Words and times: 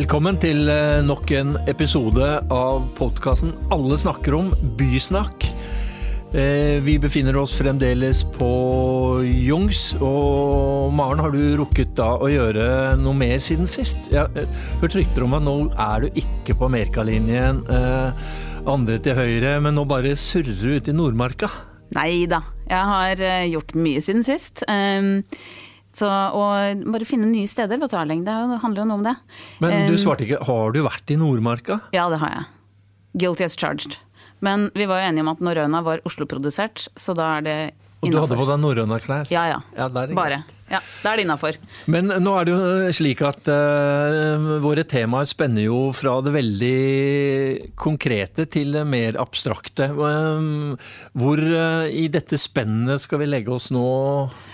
Velkommen 0.00 0.38
til 0.40 0.64
eh, 0.72 1.02
nok 1.04 1.28
en 1.36 1.50
episode 1.68 2.24
av 2.54 2.86
podkasten 2.96 3.50
Alle 3.74 3.98
snakker 4.00 4.32
om 4.32 4.46
bysnakk. 4.78 5.44
Eh, 6.32 6.78
vi 6.80 6.94
befinner 7.02 7.36
oss 7.36 7.52
fremdeles 7.58 8.22
på 8.38 8.48
Jungs, 9.28 9.82
og 10.00 10.94
Maren, 10.96 11.20
har 11.20 11.34
du 11.34 11.42
rukket 11.60 11.92
da 12.00 12.14
å 12.16 12.30
gjøre 12.32 12.96
noe 12.96 13.12
mer 13.12 13.36
siden 13.44 13.68
sist? 13.68 14.08
Jeg 14.08 14.22
har 14.24 14.48
hørt 14.80 14.96
rykter 14.96 15.26
om 15.26 15.36
at 15.36 15.44
nå 15.44 15.56
er 15.74 16.06
du 16.06 16.22
ikke 16.24 16.56
på 16.56 16.70
Amerikalinjen, 16.70 17.60
eh, 17.68 18.28
andre 18.72 19.02
til 19.04 19.20
høyre, 19.20 19.58
men 19.60 19.76
nå 19.76 19.84
bare 19.90 20.16
surrer 20.16 20.62
du 20.62 20.78
ute 20.78 20.94
i 20.94 20.96
Nordmarka. 20.96 21.52
Nei 21.98 22.24
da, 22.30 22.40
jeg 22.70 22.94
har 22.94 23.26
gjort 23.52 23.76
mye 23.76 24.00
siden 24.00 24.24
sist. 24.24 24.64
Så 26.00 26.08
å 26.08 26.44
bare 26.94 27.08
finne 27.08 27.28
nye 27.28 27.48
steder 27.50 27.80
ved 27.80 27.92
Tarling, 27.92 28.22
det 28.24 28.32
handler 28.62 28.82
jo 28.82 28.88
noe 28.88 29.00
om 29.02 29.04
det. 29.04 29.16
Men 29.60 29.90
du 29.90 29.98
svarte 30.00 30.24
ikke 30.24 30.40
har 30.48 30.72
du 30.72 30.80
vært 30.86 31.12
i 31.12 31.18
Nordmarka? 31.20 31.80
Ja, 31.96 32.06
det 32.12 32.22
har 32.22 32.32
jeg. 32.38 32.48
Guilty 33.20 33.44
as 33.44 33.58
charged. 33.58 33.98
Men 34.40 34.70
vi 34.72 34.86
var 34.88 35.02
jo 35.02 35.10
enige 35.10 35.26
om 35.26 35.32
at 35.34 35.42
Norøna 35.44 35.82
var 35.84 36.00
Oslo-produsert, 36.08 36.86
så 36.96 37.12
da 37.18 37.34
er 37.36 37.44
det 37.44 37.58
og 38.00 38.08
du 38.08 38.16
hadde 38.16 38.36
på 38.38 38.46
deg 38.48 38.60
norrøne 38.62 38.96
klær? 39.04 39.28
Ja 39.32 39.44
ja. 39.50 39.60
ja 39.76 39.88
Bare. 39.92 40.40
Ja, 40.70 40.78
Da 41.02 41.10
er 41.10 41.18
det 41.18 41.24
innafor. 41.26 41.56
Men 41.90 42.08
nå 42.22 42.32
er 42.38 42.46
det 42.46 42.52
jo 42.54 42.92
slik 42.96 43.20
at 43.26 43.48
uh, 43.50 44.60
våre 44.62 44.86
temaer 44.88 45.26
spenner 45.28 45.66
jo 45.66 45.80
fra 45.96 46.14
det 46.24 46.32
veldig 46.32 47.74
konkrete 47.80 48.46
til 48.48 48.72
det 48.78 48.86
mer 48.88 49.18
abstrakte. 49.20 49.90
Uh, 49.92 50.78
hvor 51.18 51.42
uh, 51.42 51.90
i 51.90 52.06
dette 52.12 52.38
spennet 52.40 53.02
skal 53.02 53.20
vi 53.24 53.28
legge 53.28 53.52
oss 53.52 53.68
nå 53.74 53.84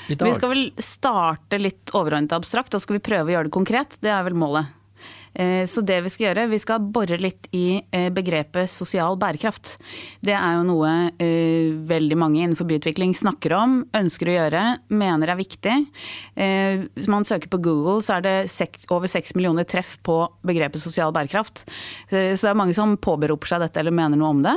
i 0.08 0.16
dag? 0.16 0.26
Vi 0.26 0.38
skal 0.40 0.54
vel 0.54 0.66
starte 0.80 1.60
litt 1.60 1.94
overordnet 1.94 2.34
abstrakt, 2.34 2.74
og 2.74 2.82
skal 2.82 2.98
vi 2.98 3.04
prøve 3.12 3.30
å 3.30 3.36
gjøre 3.36 3.50
det 3.50 3.56
konkret. 3.60 4.00
Det 4.02 4.10
er 4.10 4.26
vel 4.26 4.38
målet. 4.40 4.72
Eh, 5.36 5.66
så 5.68 5.82
det 5.84 5.98
vi 6.04 6.12
skal 6.12 6.30
gjøre, 6.30 6.46
vi 6.48 6.60
skal 6.60 6.84
bore 6.92 7.18
litt 7.20 7.48
i 7.56 7.80
eh, 7.92 8.08
begrepet 8.14 8.70
sosial 8.72 9.18
bærekraft. 9.20 9.74
Det 10.24 10.32
er 10.32 10.56
jo 10.56 10.64
noe 10.70 10.92
eh, 11.22 11.74
veldig 11.86 12.18
mange 12.18 12.40
innenfor 12.40 12.68
byutvikling 12.70 13.12
snakker 13.16 13.52
om, 13.56 13.78
ønsker 13.96 14.30
å 14.30 14.36
gjøre, 14.36 14.64
mener 14.88 15.32
er 15.32 15.38
viktig. 15.38 15.74
Hvis 16.36 17.08
man 17.10 17.24
søker 17.26 17.50
på 17.50 17.58
Google, 17.62 18.00
så 18.04 18.16
er 18.16 18.24
det 18.24 18.34
over 18.92 19.10
seks 19.10 19.34
millioner 19.36 19.66
treff 19.68 19.96
på 20.06 20.18
begrepet 20.46 20.82
sosial 20.82 21.12
bærekraft. 21.14 21.64
Så 22.10 22.36
det 22.40 22.50
er 22.50 22.58
mange 22.58 22.74
som 22.76 22.94
påberoper 23.00 23.50
seg 23.50 23.62
dette 23.64 23.80
eller 23.80 23.94
mener 23.94 24.18
noe 24.20 24.32
om 24.34 24.42
det. 24.44 24.54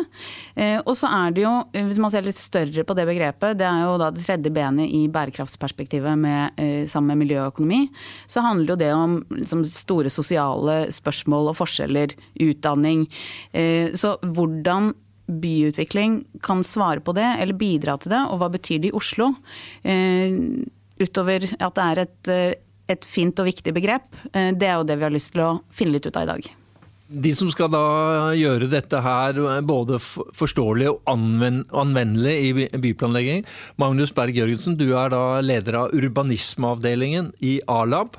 Og 0.84 0.92
så 1.00 1.10
er 1.16 1.34
det 1.36 1.44
jo, 1.46 1.54
hvis 1.90 2.02
man 2.02 2.14
ser 2.14 2.28
litt 2.28 2.40
større 2.40 2.86
på 2.86 2.98
det 2.98 3.08
begrepet, 3.10 3.58
det 3.60 3.68
er 3.68 3.86
jo 3.86 3.98
da 4.02 4.12
det 4.14 4.26
tredje 4.26 4.54
benet 4.54 4.92
i 4.96 5.06
bærekraftsperspektivet 5.12 6.20
med, 6.20 6.62
sammen 6.92 7.14
med 7.14 7.24
miljø 7.24 7.42
og 7.44 7.54
økonomi, 7.54 7.82
så 8.30 8.44
handler 8.46 8.76
jo 8.76 8.80
det 8.84 8.92
om 8.96 9.18
liksom, 9.40 9.66
store 9.74 10.14
sosiale 10.14 10.69
sosiale 10.70 10.94
spørsmål 10.94 11.52
og 11.52 11.58
forskjeller, 11.60 12.16
utdanning. 12.40 13.08
Eh, 13.54 13.96
så 13.96 14.18
hvordan 14.22 14.94
byutvikling 15.28 16.26
kan 16.42 16.64
svare 16.64 17.02
på 17.02 17.14
det, 17.14 17.38
eller 17.40 17.54
bidra 17.54 17.98
til 17.98 18.12
det, 18.12 18.24
og 18.30 18.40
hva 18.40 18.50
betyr 18.50 18.82
det 18.82 18.90
i 18.90 18.98
Oslo? 18.98 19.36
Eh, 19.84 20.32
utover 21.00 21.46
at 21.60 21.76
det 21.76 21.84
er 21.84 22.00
et, 22.00 22.28
eh, 22.28 22.54
et 22.90 23.06
fint 23.06 23.38
og 23.40 23.46
viktig 23.46 23.74
begrep, 23.74 24.10
det 24.34 24.64
er 24.64 24.80
jo 24.80 24.84
det 24.84 24.98
vi 24.98 25.04
har 25.04 25.14
lyst 25.14 25.34
til 25.34 25.42
å 25.42 25.62
finne 25.70 25.94
litt 25.94 26.08
ut 26.08 26.18
av 26.18 26.24
i 26.24 26.32
dag. 26.34 26.50
De 27.10 27.34
som 27.34 27.50
skal 27.50 27.70
da 27.70 28.34
gjøre 28.34 28.70
dette 28.70 29.00
her 29.02 29.62
både 29.62 29.98
forståelig 30.00 30.90
og 30.90 31.02
anvendelig 31.08 32.36
i 32.50 32.68
byplanlegging. 32.78 33.46
Magnus 33.78 34.12
Berg 34.12 34.34
Jørgensen, 34.34 34.78
du 34.78 34.96
er 34.98 35.10
da 35.10 35.40
leder 35.42 35.74
av 35.74 35.94
urbanismeavdelingen 35.94 37.34
i 37.42 37.62
A-lab. 37.68 38.18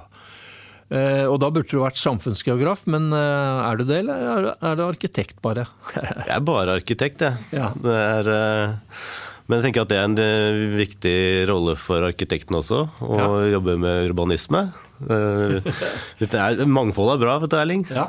Eh, 0.91 1.25
og 1.31 1.39
da 1.39 1.53
burde 1.55 1.71
du 1.71 1.85
vært 1.85 2.01
samfunnsgeograf, 2.01 2.83
men 2.91 3.13
eh, 3.15 3.63
er 3.63 3.79
du 3.79 3.87
det, 3.87 4.03
eller 4.03 4.53
er 4.59 4.79
du 4.79 4.85
arkitekt 4.89 5.39
bare? 5.45 5.69
jeg 5.95 6.35
er 6.35 6.47
bare 6.47 6.79
arkitekt, 6.81 7.23
jeg. 7.23 7.39
Ja. 7.55 7.71
Det 7.79 7.95
er, 7.95 8.31
eh, 8.35 9.03
men 9.47 9.61
jeg 9.61 9.69
tenker 9.69 9.87
at 9.87 9.93
det 9.93 10.01
er 10.01 10.09
en 10.09 10.75
viktig 10.75 11.17
rolle 11.51 11.77
for 11.79 12.07
arkitekten 12.07 12.59
også, 12.59 12.85
å 13.07 13.19
ja. 13.19 13.31
jobbe 13.57 13.79
med 13.83 14.11
urbanisme. 14.11 14.67
Det 16.21 16.67
mangfoldet 16.69 17.15
er 17.15 17.21
bra, 17.23 17.39
vet 17.41 17.53
du 17.55 17.57
Erling. 17.57 17.87
Ja. 17.89 18.05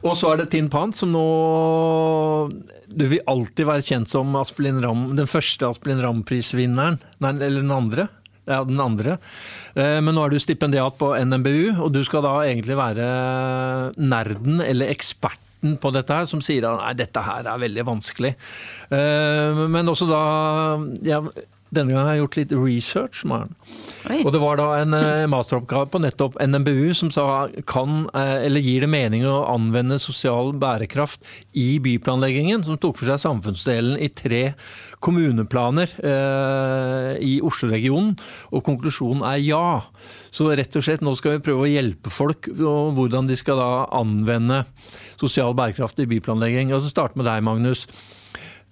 Og 0.00 0.14
så 0.16 0.30
er 0.30 0.40
det 0.40 0.46
Tin 0.54 0.70
Pan, 0.72 0.94
som 0.96 1.10
nå 1.12 1.24
Du 2.88 3.04
vil 3.10 3.20
alltid 3.28 3.68
være 3.68 3.84
kjent 3.84 4.08
som 4.08 4.32
Ram, 4.32 5.02
den 5.18 5.28
første 5.28 5.68
Asplin 5.68 6.00
Ramm-prisvinneren. 6.00 6.96
Eller 7.20 7.60
den 7.60 7.74
andre. 7.76 8.08
Ja, 8.44 8.60
den 8.64 8.80
andre. 8.80 9.16
Eh, 9.72 10.00
men 10.04 10.12
nå 10.16 10.24
er 10.26 10.34
du 10.34 10.42
stipendiat 10.42 10.98
på 11.00 11.14
NMBU, 11.16 11.80
og 11.80 11.94
du 11.94 12.02
skal 12.04 12.24
da 12.26 12.34
egentlig 12.44 12.76
være 12.76 13.06
nerden 13.96 14.60
eller 14.64 14.92
eksperten 14.92 15.78
på 15.80 15.92
dette 15.94 16.12
her, 16.12 16.28
som 16.28 16.42
sier 16.44 16.66
at 16.68 16.76
nei, 16.82 16.92
dette 16.98 17.22
her 17.24 17.48
er 17.48 17.62
veldig 17.62 17.86
vanskelig. 17.88 18.34
Eh, 18.92 19.64
men 19.72 19.88
også 19.88 20.10
da 20.10 20.22
ja, 21.08 21.22
denne 21.74 21.92
gangen 21.92 22.06
har 22.06 22.16
jeg 22.16 22.24
gjort 22.24 22.38
litt 22.38 22.54
research. 22.56 23.22
Og 23.24 24.30
det 24.34 24.40
var 24.42 24.58
da 24.60 24.68
en 24.80 24.96
eh, 24.96 25.26
masteroppgave 25.30 25.90
på 25.92 26.00
nettopp 26.04 26.38
NMBU 26.40 26.94
som 26.96 27.12
sa 27.14 27.26
kan, 27.70 28.04
eh, 28.14 28.46
eller 28.46 28.64
gir 28.64 28.84
det 28.84 28.90
mening 28.92 29.26
å 29.28 29.44
anvende 29.52 30.00
sosial 30.02 30.52
bærekraft 30.60 31.24
i 31.58 31.78
byplanleggingen, 31.84 32.64
som 32.66 32.80
tok 32.80 32.98
for 33.00 33.10
seg 33.10 33.22
samfunnsdelen 33.22 33.98
i 33.98 34.10
tre 34.14 34.42
kommuneplaner 35.04 35.94
eh, 36.00 37.12
i 37.24 37.36
Oslo-regionen. 37.44 38.14
Og 38.54 38.64
konklusjonen 38.66 39.24
er 39.28 39.40
ja. 39.44 39.68
Så 40.34 40.48
rett 40.50 40.74
og 40.78 40.84
slett 40.86 41.04
nå 41.04 41.14
skal 41.18 41.36
vi 41.36 41.44
prøve 41.46 41.66
å 41.66 41.70
hjelpe 41.70 42.12
folk 42.12 42.48
og 42.56 42.96
hvordan 42.96 43.28
de 43.30 43.36
skal 43.38 43.60
da 43.60 43.70
anvende 43.94 44.64
sosial 45.20 45.54
bærekraft 45.56 46.00
i 46.02 46.08
byplanlegging. 46.10 46.74
Og 46.74 46.82
så 46.84 46.92
starte 46.92 47.20
med 47.20 47.28
deg, 47.28 47.44
Magnus. 47.46 47.86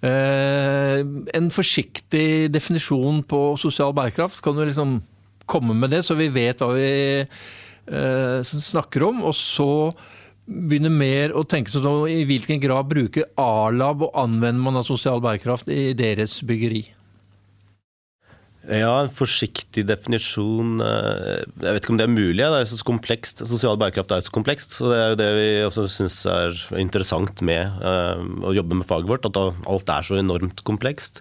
Eh, 0.03 0.99
en 1.37 1.51
forsiktig 1.53 2.51
definisjon 2.51 3.21
på 3.23 3.53
sosial 3.61 3.93
bærekraft, 3.95 4.41
kan 4.43 4.57
du 4.57 4.65
liksom 4.65 4.97
komme 5.47 5.75
med 5.77 5.93
det, 5.95 6.01
så 6.03 6.17
vi 6.19 6.27
vet 6.33 6.59
hva 6.59 6.73
vi 6.75 6.89
eh, 7.23 8.39
snakker 8.43 9.07
om? 9.07 9.23
Og 9.29 9.35
så 9.37 9.69
begynne 10.43 10.91
mer 10.91 11.31
å 11.31 11.45
tenke 11.47 11.71
sånn 11.71 11.87
i 12.11 12.25
hvilken 12.27 12.59
grad 12.59 12.89
bruker 12.91 13.29
A-lab 13.39 14.03
og 14.09 14.19
anvender 14.19 14.63
man 14.65 14.81
av 14.81 14.87
sosial 14.87 15.23
bærekraft 15.23 15.71
i 15.71 15.93
deres 15.95 16.41
byggeri? 16.43 16.83
Ja, 18.63 18.93
en 19.03 19.11
forsiktig 19.11 19.83
definisjon 19.89 20.77
eh, 20.79 21.41
Jeg 21.43 21.75
vet 21.75 21.83
ikke 21.83 21.91
om 21.91 21.99
det 21.99 22.05
er 22.05 22.13
mulig. 22.13 22.39
Det 22.39 22.61
er 22.61 22.69
så 22.69 22.79
komplekst. 22.87 23.43
Sosial 23.49 23.75
bærekraft 23.79 24.13
er 24.13 24.21
jo 24.21 24.27
så 24.29 24.35
komplekst. 24.35 24.77
Så 24.77 24.87
det 24.91 24.99
er 24.99 25.09
jo 25.11 25.19
det 25.19 25.29
vi 25.35 25.47
også 25.67 25.87
syns 25.91 26.21
er 26.31 26.55
interessant 26.79 27.43
med 27.43 27.83
uh, 27.83 28.23
å 28.47 28.53
jobbe 28.55 28.79
med 28.79 28.87
faget 28.87 29.11
vårt. 29.11 29.27
At 29.27 29.39
alt 29.41 29.91
er 29.91 30.07
så 30.07 30.15
enormt 30.21 30.63
komplekst. 30.67 31.19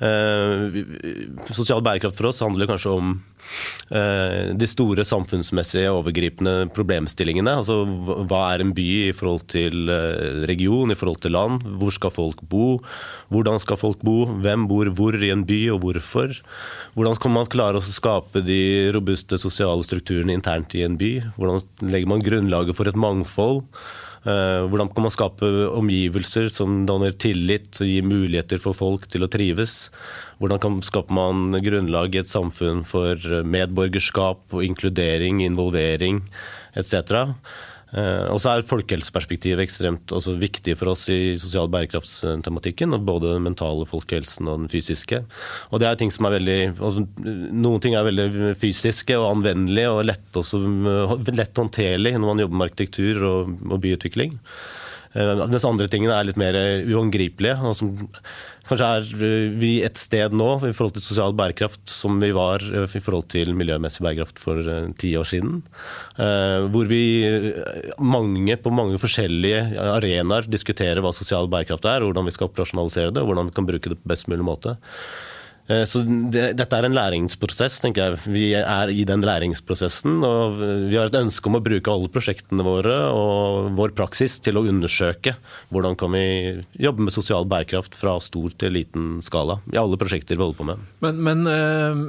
Uh, 0.00 0.82
sosial 1.54 1.84
bærekraft 1.84 2.18
for 2.18 2.30
oss 2.32 2.42
handler 2.44 2.70
kanskje 2.70 2.94
om 2.94 3.14
Eh, 3.92 4.52
de 4.56 4.66
store 4.68 5.04
samfunnsmessige 5.04 5.90
overgripende 5.92 6.70
problemstillingene. 6.74 7.52
Altså 7.60 7.82
hva 8.24 8.40
er 8.54 8.64
en 8.64 8.72
by 8.76 8.86
i 9.10 9.14
forhold 9.16 9.44
til 9.52 9.90
eh, 9.92 10.44
region, 10.48 10.92
i 10.92 10.98
forhold 10.98 11.20
til 11.24 11.34
land? 11.36 11.66
Hvor 11.80 11.92
skal 11.94 12.14
folk 12.14 12.40
bo? 12.50 12.78
Hvordan 13.34 13.60
skal 13.62 13.80
folk 13.80 14.00
bo? 14.06 14.24
Hvem 14.44 14.66
bor 14.70 14.90
hvor 14.96 15.18
i 15.18 15.32
en 15.34 15.44
by, 15.46 15.60
og 15.74 15.82
hvorfor? 15.84 16.38
Hvordan 16.96 17.20
kan 17.20 17.36
man 17.36 17.50
klare 17.52 17.80
å 17.80 17.84
skape 17.84 18.42
de 18.44 18.90
robuste 18.96 19.38
sosiale 19.40 19.84
strukturene 19.86 20.34
internt 20.34 20.74
i 20.78 20.86
en 20.86 20.98
by? 21.00 21.12
Hvordan 21.36 21.62
legger 21.84 22.10
man 22.14 22.24
grunnlaget 22.24 22.80
for 22.80 22.90
et 22.90 22.98
mangfold? 22.98 23.62
Eh, 24.24 24.62
hvordan 24.70 24.88
kan 24.88 25.04
man 25.04 25.12
skape 25.12 25.48
omgivelser 25.76 26.48
som 26.52 26.84
danner 26.88 27.12
tillit 27.20 27.76
og 27.84 27.90
gir 27.90 28.06
muligheter 28.08 28.62
for 28.62 28.76
folk 28.76 29.04
til 29.12 29.26
å 29.26 29.28
trives? 29.28 29.90
Hvordan 30.40 30.62
kan, 30.62 30.80
man 31.12 31.60
grunnlag 31.64 32.16
i 32.16 32.22
et 32.22 32.30
samfunn 32.30 32.82
for 32.88 33.20
medborgerskap 33.44 34.56
og 34.56 34.64
inkludering, 34.64 35.44
involvering 35.44 36.22
etc. 36.74 37.28
Eh, 37.94 38.26
og 38.32 38.40
så 38.42 38.52
er 38.54 38.66
folkehelseperspektivet 38.66 39.62
ekstremt 39.62 40.14
viktig 40.40 40.74
for 40.80 40.92
oss 40.94 41.06
i 41.12 41.36
sosial 41.40 41.70
bærekraftstematikken. 41.72 42.96
Både 43.06 43.36
den 43.36 43.46
mentale 43.46 43.86
folkehelsen 43.88 44.50
og 44.50 44.64
den 44.64 44.72
fysiske. 44.72 45.22
Og 45.70 45.82
det 45.82 45.88
er 45.88 46.00
ting 46.00 46.10
som 46.14 46.26
er 46.28 46.38
veldig, 46.38 46.60
altså, 46.74 47.04
Noen 47.54 47.82
ting 47.82 47.94
er 47.94 48.06
veldig 48.08 48.54
fysiske 48.60 49.18
og 49.20 49.30
anvendelige 49.30 49.92
og 49.94 50.06
lett, 50.10 50.26
også, 50.34 50.62
lett 51.30 51.62
håndterlig 51.62 52.16
når 52.16 52.26
man 52.26 52.42
jobber 52.44 52.60
med 52.60 52.72
arkitektur 52.72 53.28
og, 53.30 53.54
og 53.70 53.78
byutvikling. 53.84 54.38
Eh, 55.14 55.44
mens 55.46 55.66
andre 55.68 55.88
tingene 55.90 56.16
er 56.18 56.28
litt 56.28 56.40
mer 56.40 56.58
uangripelige. 56.90 57.56
og 57.62 57.98
Kanskje 58.64 58.86
er 58.88 59.08
eh, 59.26 59.50
vi 59.60 59.72
et 59.84 59.98
sted 60.00 60.32
nå 60.36 60.48
i 60.64 60.72
forhold 60.72 60.94
til 60.96 61.04
sosial 61.04 61.34
bærekraft 61.36 61.82
som 61.92 62.16
vi 62.22 62.30
var 62.36 62.64
eh, 62.64 62.86
i 62.88 63.02
forhold 63.02 63.28
til 63.34 63.52
miljømessig 63.56 64.04
bærekraft 64.06 64.40
for 64.40 64.60
eh, 64.60 64.88
ti 65.00 65.12
år 65.20 65.28
siden. 65.28 65.60
Hvor 66.14 66.88
vi 66.88 67.04
mange 67.98 68.56
på 68.62 68.72
mange 68.72 68.98
forskjellige 69.02 69.80
arenaer 69.82 70.46
diskuterer 70.48 71.02
hva 71.04 71.12
sosial 71.14 71.48
bærekraft 71.50 71.88
er, 71.90 72.06
hvordan 72.06 72.28
vi 72.28 72.34
skal 72.34 72.48
operasjonalisere 72.48 73.12
det 73.12 73.22
og 73.22 73.32
hvordan 73.32 73.50
vi 73.50 73.56
kan 73.56 73.68
bruke 73.68 73.92
det 73.92 73.98
på 74.00 74.12
best 74.14 74.30
mulig 74.30 74.46
måte. 74.46 74.76
Eh, 75.66 75.84
så 75.88 76.02
det, 76.04 76.50
Dette 76.58 76.76
er 76.76 76.88
en 76.88 76.96
læringsprosess, 76.96 77.78
tenker 77.82 78.04
jeg. 78.04 78.22
Vi 78.28 78.46
er 78.58 78.92
i 78.92 79.04
den 79.08 79.24
læringsprosessen. 79.24 80.18
og 80.26 80.58
Vi 80.90 80.98
har 80.98 81.08
et 81.08 81.20
ønske 81.20 81.48
om 81.48 81.58
å 81.58 81.62
bruke 81.64 81.92
alle 81.92 82.10
prosjektene 82.12 82.66
våre 82.66 82.96
og 83.12 83.70
vår 83.78 83.94
praksis 83.96 84.36
til 84.44 84.60
å 84.60 84.66
undersøke 84.68 85.36
hvordan 85.72 85.96
kan 86.00 86.12
vi 86.14 86.26
jobbe 86.80 87.08
med 87.08 87.16
sosial 87.16 87.48
bærekraft 87.48 87.96
fra 87.98 88.18
stor 88.24 88.52
til 88.60 88.76
liten 88.76 89.16
skala 89.24 89.60
i 89.72 89.80
alle 89.80 90.00
prosjekter 90.00 90.36
vi 90.36 90.44
holder 90.44 90.60
på 90.60 90.68
med. 90.68 90.84
Men, 91.04 91.24
men 91.24 91.48
øh, 91.48 92.04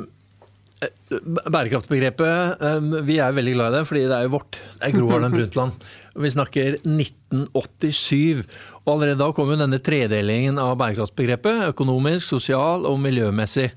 bærekraftbegrepet, 1.47 2.59
øh, 2.59 3.05
vi 3.07 3.19
er 3.23 3.35
veldig 3.35 3.53
glad 3.55 3.71
i 3.71 3.77
det, 3.79 3.85
fordi 3.87 4.07
det 4.09 4.17
er 4.17 4.27
jo 4.27 4.35
vårt. 4.35 4.59
Det 4.75 4.89
er 4.89 4.97
Gro 4.97 5.13
Harlem 5.13 5.37
Brundtland. 5.37 5.87
Vi 6.15 6.31
snakker 6.31 6.77
1987. 6.81 8.43
Og 8.85 8.91
allerede 8.93 9.19
da 9.19 9.29
kom 9.35 9.51
jo 9.51 9.59
denne 9.59 9.81
tredelingen 9.83 10.59
av 10.61 10.77
bærekraftsbegrepet. 10.79 11.71
Økonomisk, 11.73 12.27
sosial 12.29 12.87
og 12.87 12.99
miljømessig. 13.03 13.71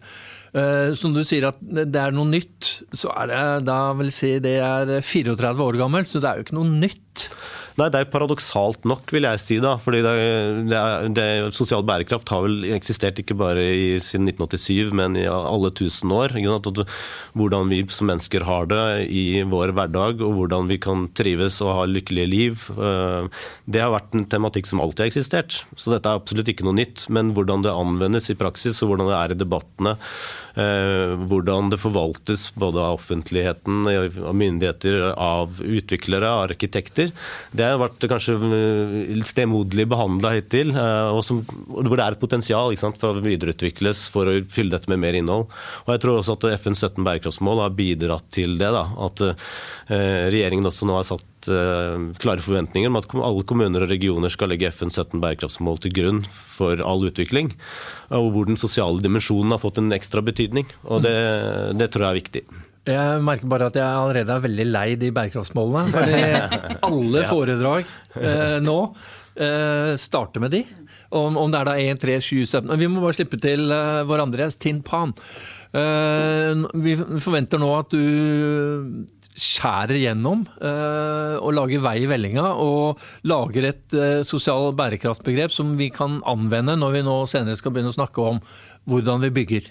Uh, 0.55 0.95
som 0.97 1.13
du 1.13 1.21
sier 1.29 1.51
at 1.51 1.59
det 1.61 1.99
er 2.01 2.15
noe 2.15 2.31
nytt, 2.31 2.71
så 2.97 3.11
er 3.21 3.29
det 3.29 3.41
da 3.69 3.81
vil 3.99 4.09
si 4.15 4.39
det 4.41 4.57
er 4.65 4.95
34 5.05 5.61
år 5.61 5.77
gammelt, 5.77 6.09
så 6.09 6.23
det 6.25 6.31
er 6.31 6.39
jo 6.39 6.47
ikke 6.47 6.57
noe 6.57 6.79
nytt. 6.87 7.27
Nei, 7.79 7.87
det 7.95 8.01
er 8.01 8.09
paradoksalt 8.11 8.87
nok, 8.89 9.13
vil 9.15 9.27
jeg 9.29 9.39
si. 9.39 9.57
da, 9.63 9.77
fordi 9.79 10.01
det, 10.03 10.15
det, 10.73 10.81
det, 11.15 11.27
Sosial 11.55 11.85
bærekraft 11.87 12.31
har 12.35 12.43
vel 12.43 12.65
eksistert 12.75 13.21
ikke 13.23 13.37
bare 13.39 13.63
i, 13.63 13.85
siden 14.03 14.27
1987, 14.33 14.91
men 14.99 15.15
i 15.21 15.29
alle 15.31 15.71
tusen 15.79 16.11
år. 16.15 16.35
Hvordan 17.39 17.71
vi 17.71 17.85
som 17.95 18.11
mennesker 18.11 18.47
har 18.49 18.67
det 18.73 18.83
i 19.15 19.45
vår 19.47 19.77
hverdag, 19.79 20.25
og 20.27 20.35
hvordan 20.41 20.67
vi 20.73 20.81
kan 20.83 21.07
trives 21.15 21.61
og 21.63 21.75
ha 21.77 21.87
lykkelige 21.87 22.33
liv. 22.33 22.67
Eh, 22.75 23.31
det 23.71 23.85
har 23.85 23.95
vært 23.95 24.19
en 24.19 24.27
tematikk 24.27 24.67
som 24.67 24.83
alltid 24.83 25.07
har 25.07 25.13
eksistert. 25.13 25.63
Så 25.79 25.95
dette 25.95 26.11
er 26.11 26.19
absolutt 26.19 26.51
ikke 26.51 26.67
noe 26.67 26.81
nytt. 26.81 27.07
Men 27.15 27.31
hvordan 27.37 27.63
det 27.63 27.79
anvendes 27.79 28.27
i 28.35 28.39
praksis, 28.39 28.83
og 28.83 28.91
hvordan 28.91 29.13
det 29.13 29.19
er 29.21 29.37
i 29.37 29.41
debattene, 29.45 29.95
Eh, 30.59 31.13
hvordan 31.31 31.69
det 31.71 31.79
forvaltes 31.79 32.49
både 32.59 32.83
av 32.83 32.97
offentligheten, 32.99 33.85
av 33.87 34.35
myndigheter, 34.35 35.13
av 35.15 35.61
utviklere, 35.63 36.27
av 36.27 36.49
arkitekter. 36.49 37.13
Det 37.55 37.68
har 37.75 37.81
vært 37.83 38.07
kanskje 38.11 38.35
eh, 38.57 39.23
stemoderlig 39.29 39.89
behandla 39.91 40.33
hittil, 40.37 40.73
eh, 40.73 41.11
og 41.15 41.23
som, 41.27 41.41
hvor 41.69 41.95
det 41.95 42.05
er 42.05 42.17
et 42.17 42.23
potensial 42.23 42.75
sant, 42.81 42.99
for 43.01 43.19
å 43.19 43.25
videreutvikles 43.25 44.07
for 44.13 44.31
å 44.31 44.37
fylle 44.53 44.77
dette 44.77 44.91
med 44.93 45.03
mer 45.03 45.19
innhold. 45.19 45.49
Og 45.87 45.95
jeg 45.95 46.05
tror 46.05 46.21
også 46.21 46.39
at 46.39 46.49
FNs 46.59 46.85
17 46.87 47.07
bærekraftsmål 47.07 47.65
har 47.65 47.77
bidratt 47.79 48.29
til 48.35 48.59
det. 48.61 48.71
Da, 48.75 48.85
at 49.09 49.23
regjeringen 49.89 50.69
også 50.69 50.87
nå 50.89 50.99
har 50.99 51.07
satt 51.09 51.25
klare 52.19 52.43
forventninger 52.43 52.91
om 52.91 52.99
at 52.99 53.07
alle 53.15 53.45
kommuner 53.49 53.85
og 53.85 53.93
regioner 53.93 54.33
skal 54.33 54.51
legge 54.53 54.69
FNs 54.75 54.99
17 54.99 55.23
bærekraftsmål 55.23 55.79
til 55.85 55.95
grunn 55.97 56.23
for 56.29 56.83
all 56.85 57.07
utvikling 57.09 57.55
og 58.15 58.33
hvor 58.35 58.49
den 58.49 58.59
sosiale 58.61 59.03
dimensjonen 59.05 59.55
har 59.55 59.63
fått 59.63 59.81
en 59.81 59.93
ekstra 59.95 60.23
betydning. 60.25 60.69
Og 60.89 61.05
det, 61.05 61.15
det 61.79 61.91
tror 61.93 62.09
jeg 62.09 62.11
er 62.11 62.21
viktig. 62.23 62.45
Jeg 62.87 63.23
merker 63.27 63.51
bare 63.51 63.69
at 63.69 63.77
jeg 63.77 63.85
allerede 63.85 64.35
er 64.35 64.45
veldig 64.45 64.67
lei 64.69 64.89
de 65.01 65.11
bærekraftsmålene. 65.15 65.93
Fordi 65.93 66.21
alle 66.91 67.25
foredrag 67.29 67.91
eh, 68.17 68.59
nå 68.65 68.79
eh, 69.37 69.93
starter 70.01 70.45
med 70.45 70.55
de. 70.57 70.63
Om, 71.09 71.39
om, 71.41 71.53
det 71.53 71.61
er 71.61 71.69
da 71.69 71.77
1, 71.81 72.01
3, 72.03 72.19
7, 72.21 72.43
17 72.45 72.75
Vi 72.77 72.89
må 72.93 73.01
bare 73.01 73.17
slippe 73.17 73.39
til 73.41 73.71
eh, 73.73 74.03
hverandre. 74.09 74.51
Tin 74.61 74.83
Pan. 74.85 75.15
Uh, 75.69 76.65
vi 76.81 76.95
forventer 76.97 77.61
nå 77.61 77.69
at 77.77 77.93
du 77.93 79.05
skjærer 79.39 79.99
gjennom 80.01 80.47
uh, 80.63 81.37
og 81.39 81.53
lager 81.55 81.83
vei 81.85 81.99
i 82.03 82.09
vellinga. 82.11 82.55
Og 82.65 83.01
lager 83.29 83.69
et 83.71 83.97
uh, 83.97 84.23
sosial 84.27 84.73
bærekraftsbegrep 84.79 85.55
som 85.55 85.75
vi 85.79 85.91
kan 85.95 86.23
anvende 86.29 86.79
når 86.81 86.97
vi 86.97 87.05
nå 87.07 87.19
senere 87.31 87.59
skal 87.61 87.75
begynne 87.75 87.93
å 87.93 87.99
snakke 87.99 88.25
om 88.33 88.41
hvordan 88.89 89.23
vi 89.27 89.35
bygger. 89.43 89.69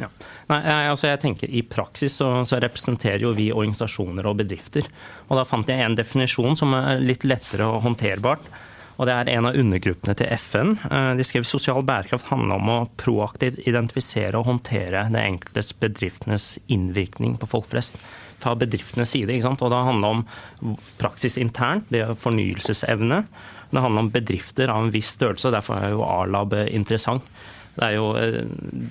Ja. 0.00 0.08
Nei, 0.48 0.60
altså 0.88 1.10
jeg 1.10 1.20
tenker 1.20 1.50
I 1.52 1.60
praksis 1.68 2.16
så, 2.20 2.30
så, 2.48 2.58
representerer 2.62 3.20
jo 3.26 3.34
vi 3.36 3.50
organisasjoner 3.52 4.26
og 4.30 4.40
bedrifter. 4.40 4.88
Og 5.28 5.36
Da 5.40 5.44
fant 5.48 5.68
jeg 5.68 5.84
en 5.84 5.98
definisjon 5.98 6.56
som 6.58 6.74
er 6.78 7.02
litt 7.04 7.26
lettere 7.28 7.68
og 7.68 7.84
håndterbart. 7.84 8.48
Og 9.00 9.06
Det 9.08 9.14
er 9.16 9.30
en 9.32 9.48
av 9.48 9.56
undergruppene 9.56 10.14
til 10.16 10.28
FN. 10.36 10.74
Eh, 10.84 11.12
de 11.16 11.24
skrev 11.24 11.46
sosial 11.48 11.84
bærekraft 11.88 12.28
handler 12.32 12.60
om 12.60 12.72
å 12.72 12.80
proaktivt 13.00 13.62
identifisere 13.68 14.36
og 14.36 14.48
håndtere 14.48 15.06
det 15.12 15.22
enkeltes 15.24 15.72
bedriftenes 15.80 16.58
innvirkning 16.68 17.38
på 17.40 17.48
folk 17.48 17.70
flest 17.70 17.96
fra 18.40 18.52
bedriftenes 18.56 19.12
side. 19.14 19.32
Ikke 19.32 19.48
sant? 19.48 19.64
Og 19.64 19.72
Det 19.72 19.84
handler 19.88 20.08
om 20.16 20.76
praksis 21.00 21.38
internt, 21.40 21.88
det 21.88 22.04
er 22.04 22.16
fornyelsesevne. 22.16 23.24
Det 23.70 23.80
handler 23.80 24.04
om 24.04 24.12
bedrifter 24.12 24.68
av 24.68 24.84
en 24.84 24.92
viss 24.92 25.14
størrelse, 25.14 25.52
derfor 25.52 25.80
er 25.80 25.94
jo 25.94 26.04
A-lab 26.04 26.56
interessant. 26.66 27.24
Det 27.80 27.88
er 27.88 27.96
jo 27.96 28.12
eh, 28.20 28.42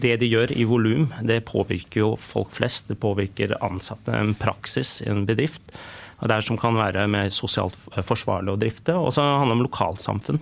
det 0.02 0.16
de 0.24 0.30
gjør 0.30 0.54
i 0.58 0.66
volum, 0.66 1.08
det 1.22 1.44
påvirker 1.46 2.02
jo 2.02 2.12
folk 2.18 2.56
flest. 2.58 2.90
Det 2.90 2.98
påvirker 3.02 3.54
ansatte, 3.62 4.16
en 4.18 4.34
praksis 4.38 5.00
i 5.06 5.12
en 5.14 5.28
bedrift. 5.30 5.70
Og 6.20 6.28
det 6.28 6.36
er 6.36 6.44
som 6.44 6.58
kan 6.60 6.76
være 6.76 7.06
mer 7.08 7.30
sosialt 7.32 7.78
forsvarlig 8.04 8.52
å 8.52 8.60
drifte. 8.60 8.98
Og 8.98 9.14
så 9.16 9.24
handler 9.24 9.54
det 9.54 9.60
om 9.60 9.66
lokalsamfunn. 9.70 10.42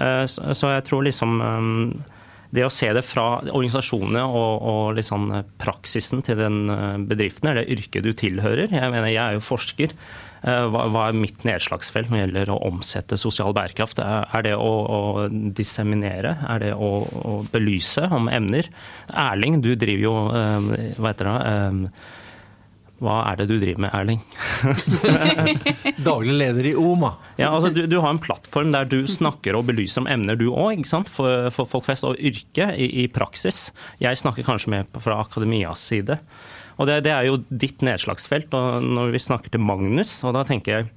Eh, 0.00 0.24
så 0.30 0.72
jeg 0.76 0.86
tror 0.86 1.04
liksom 1.04 1.42
eh, 1.44 2.16
det 2.54 2.64
å 2.66 2.72
se 2.72 2.88
det 2.94 3.02
fra 3.06 3.26
organisasjonene 3.44 4.24
og, 4.26 4.64
og 4.72 4.96
liksom 4.98 5.28
praksisen 5.60 6.24
til 6.26 6.40
den 6.40 6.64
eh, 6.72 6.96
bedriften, 7.12 7.50
er 7.50 7.60
det 7.60 7.70
yrket 7.76 8.06
du 8.06 8.10
tilhører. 8.16 8.72
Jeg 8.74 8.92
mener, 8.92 9.10
jeg 9.12 9.22
er 9.22 9.38
jo 9.38 9.44
forsker. 9.44 9.94
Eh, 10.40 10.64
hva, 10.72 10.86
hva 10.90 11.06
er 11.08 11.18
mitt 11.20 11.44
nedslagsfelt 11.46 12.10
når 12.10 12.16
det 12.16 12.22
gjelder 12.24 12.54
å 12.54 12.60
omsette 12.70 13.18
sosial 13.20 13.54
bærekraft? 13.56 14.02
Er 14.02 14.46
det 14.46 14.56
å, 14.58 14.70
å 14.82 15.28
disseminere? 15.30 16.36
Er 16.50 16.64
det 16.64 16.72
å, 16.74 16.90
å, 17.06 17.36
belyse 17.52 18.08
om 18.10 18.30
emner? 18.32 18.70
Erling, 19.10 19.60
du 19.62 19.74
driver 19.78 20.06
jo 20.08 20.16
eh, 20.34 20.96
Hva 20.98 21.14
heter 21.14 21.30
det? 21.30 21.92
Hva 23.00 23.22
er 23.30 23.38
det 23.40 23.46
du 23.48 23.54
driver 23.56 23.80
med, 23.86 23.94
Erling? 23.96 24.20
Daglig 26.08 26.34
leder 26.36 26.66
i 26.68 26.74
OMA. 26.76 27.14
Ja, 27.40 27.48
altså 27.48 27.70
du, 27.72 27.86
du, 27.88 27.96
har 28.04 28.12
en 28.12 28.20
plattform 28.20 28.74
der 28.74 28.88
du 28.90 28.98
snakker 29.08 29.56
og 29.56 29.64
belyser 29.70 30.02
om 30.02 30.08
emner 30.10 30.36
du 30.36 30.50
òg, 30.52 30.84
for, 31.08 31.48
for, 31.54 31.68
folk 31.70 31.86
flest. 31.88 32.04
Og 32.04 32.20
yrke 32.20 32.68
i, 32.76 32.90
i, 33.04 33.08
praksis. 33.08 33.70
Jeg 34.04 34.20
snakker 34.20 34.44
kanskje 34.44 34.74
mer 34.74 35.00
fra 35.00 35.22
akademias 35.24 35.86
side. 35.88 36.18
Og 36.76 36.88
det, 36.90 37.02
det, 37.08 37.14
er 37.16 37.30
jo 37.30 37.40
ditt 37.48 37.80
nedslagsfelt. 37.84 38.52
og 38.52 38.84
Når 38.84 39.16
vi 39.16 39.24
snakker 39.24 39.56
til 39.56 39.64
Magnus, 39.64 40.18
og 40.20 40.36
da 40.36 40.44
tenker 40.48 40.76
jeg 40.76 40.90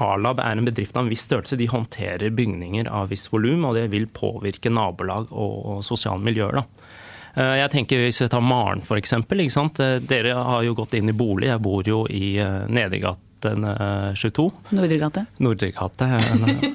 A-lab 0.00 0.40
er 0.44 0.56
en 0.56 0.66
bedrift 0.68 0.96
av 0.96 1.04
en 1.04 1.12
viss 1.12 1.26
størrelse. 1.28 1.56
De 1.56 1.68
håndterer 1.68 2.32
bygninger 2.36 2.88
av 2.88 3.12
viss 3.12 3.28
volum, 3.32 3.68
og 3.68 3.76
det 3.76 3.90
vil 3.92 4.08
påvirke 4.08 4.72
nabolag 4.72 5.28
og, 5.32 5.54
og 5.74 5.84
sosiale 5.84 6.24
miljøer. 6.24 6.60
da. 6.60 6.89
Eh, 7.34 7.56
jeg 7.60 7.72
tenker 7.74 8.04
Hvis 8.04 8.22
jeg 8.24 8.32
tar 8.32 8.44
Maren 8.44 8.84
f.eks. 8.84 9.16
Eh, 9.16 9.96
dere 10.02 10.36
har 10.36 10.62
jo 10.66 10.76
gått 10.78 10.94
inn 10.98 11.10
i 11.10 11.16
bolig. 11.16 11.50
Jeg 11.50 11.62
bor 11.64 11.86
jo 11.86 12.04
i 12.10 12.36
eh, 12.38 12.62
Nedergata 12.68 13.26
22. 13.40 14.42
Nordregate. 14.76 15.22
Nordregate, 15.40 16.08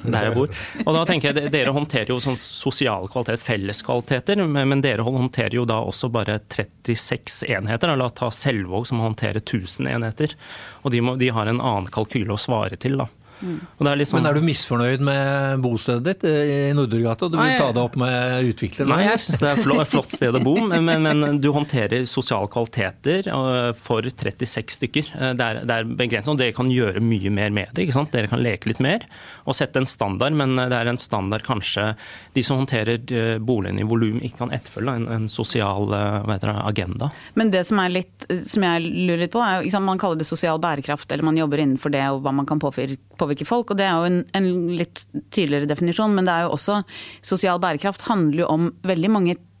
der 0.02 0.24
jeg 0.26 0.32
bor. 0.34 0.50
Og 0.82 0.96
da 0.96 1.04
tenker 1.06 1.30
jeg, 1.30 1.52
Dere 1.54 1.70
håndterer 1.70 2.10
jo 2.10 2.16
sånn 2.18 2.34
sosiale 2.40 3.06
kvaliteter, 3.06 3.38
felleskvaliteter, 3.38 4.42
men 4.42 4.82
dere 4.82 5.06
håndterer 5.06 5.54
jo 5.60 5.62
da 5.68 5.76
også 5.86 6.10
bare 6.10 6.40
36 6.42 7.44
enheter. 7.54 7.94
La 7.94 8.08
oss 8.08 8.16
ta 8.18 8.32
Selvåg 8.34 8.88
som 8.90 8.98
håndterer 9.04 9.44
1000 9.44 9.86
enheter. 9.92 10.34
Og 10.82 10.90
de, 10.90 11.04
må, 11.06 11.14
de 11.22 11.30
har 11.30 11.46
en 11.46 11.62
annen 11.62 11.86
kalkyle 11.94 12.34
å 12.34 12.40
svare 12.48 12.74
til. 12.82 12.98
da. 12.98 13.06
Mm. 13.40 13.58
Er 13.86 14.02
sånn... 14.08 14.20
Men 14.20 14.28
er 14.30 14.38
du 14.38 14.44
misfornøyd 14.46 15.02
med 15.04 15.62
bostedet 15.64 16.04
ditt 16.06 16.26
i 16.28 16.58
Nordregata? 16.76 17.28
Du 17.30 17.36
vil 17.36 17.52
nei, 17.52 17.58
ta 17.60 17.68
det 17.74 17.82
opp 17.82 17.98
med 18.00 18.50
utvikleren? 18.50 18.92
Nei, 18.92 19.06
jeg 19.10 19.22
syns 19.24 19.42
det 19.42 19.50
er 19.50 19.62
et 19.76 19.90
flott 19.92 20.14
sted 20.14 20.38
å 20.38 20.42
bo, 20.42 20.54
men, 20.72 20.90
men, 21.04 21.40
du 21.42 21.50
håndterer 21.54 22.06
sosiale 22.08 22.48
kvaliteter 22.52 23.30
øh, 23.32 23.70
for 23.76 24.06
36 24.08 24.78
stykker. 24.78 25.12
Øh, 25.16 25.32
det 25.38 25.48
er, 25.48 25.62
det 25.68 25.78
er 25.80 25.90
begrenset, 25.90 26.32
og 26.32 26.40
dere 26.40 26.56
kan 26.56 26.72
gjøre 26.72 27.02
mye 27.04 27.32
mer 27.34 27.54
med 27.54 27.72
det. 27.72 27.86
ikke 27.86 27.98
sant? 27.98 28.12
Dere 28.14 28.30
kan 28.32 28.42
leke 28.42 28.72
litt 28.72 28.82
mer 28.84 29.06
og 29.46 29.56
sette 29.56 29.78
en 29.82 29.88
standard, 29.88 30.34
men 30.36 30.56
det 30.58 30.74
er 30.74 30.90
en 30.90 31.00
standard 31.00 31.44
kanskje 31.46 31.92
de 32.34 32.42
som 32.44 32.60
håndterer 32.60 33.38
boligen 33.44 33.78
i 33.80 33.86
volum, 33.86 34.18
ikke 34.24 34.40
kan 34.40 34.54
etterfølge 34.54 34.96
en, 35.00 35.06
en 35.12 35.28
sosial 35.30 35.90
det, 35.92 36.54
agenda. 36.56 37.10
Men 37.38 37.52
det 37.54 37.62
som, 37.68 37.78
er 37.82 37.92
litt, 37.92 38.26
som 38.48 38.64
jeg 38.66 38.82
lurer 38.86 39.24
litt 39.26 39.34
på, 39.34 39.42
er 39.44 39.66
sant, 39.70 39.86
man 39.86 40.00
kaller 40.00 40.20
det 40.20 40.28
sosial 40.28 40.60
bærekraft, 40.62 41.10
eller 41.12 41.26
man 41.26 41.38
jobber 41.38 41.62
innenfor 41.62 41.92
det 41.94 42.02
og 42.10 42.22
hva 42.24 42.34
man 42.34 42.48
kan 42.48 42.60
påføre 42.62 42.98
påvirke 43.26 43.48
folk. 43.48 43.74
Og 43.74 43.80
det 43.80 43.88
er 43.88 43.98
jo 43.98 44.08
en, 44.08 44.22
en, 44.38 44.48
litt 44.78 45.04
tydeligere 45.34 45.68
definisjon, 45.70 46.14
men 46.16 46.28
det 46.28 46.32
er 46.32 46.46
jo 46.46 46.54
også 46.56 46.80
Sosial 47.26 47.60
bærekraft 47.62 48.06
handler 48.06 48.44
jo 48.44 48.50
om 48.54 48.72
veldig 48.86 49.12
mange 49.12 49.36
Eh, 49.36 49.55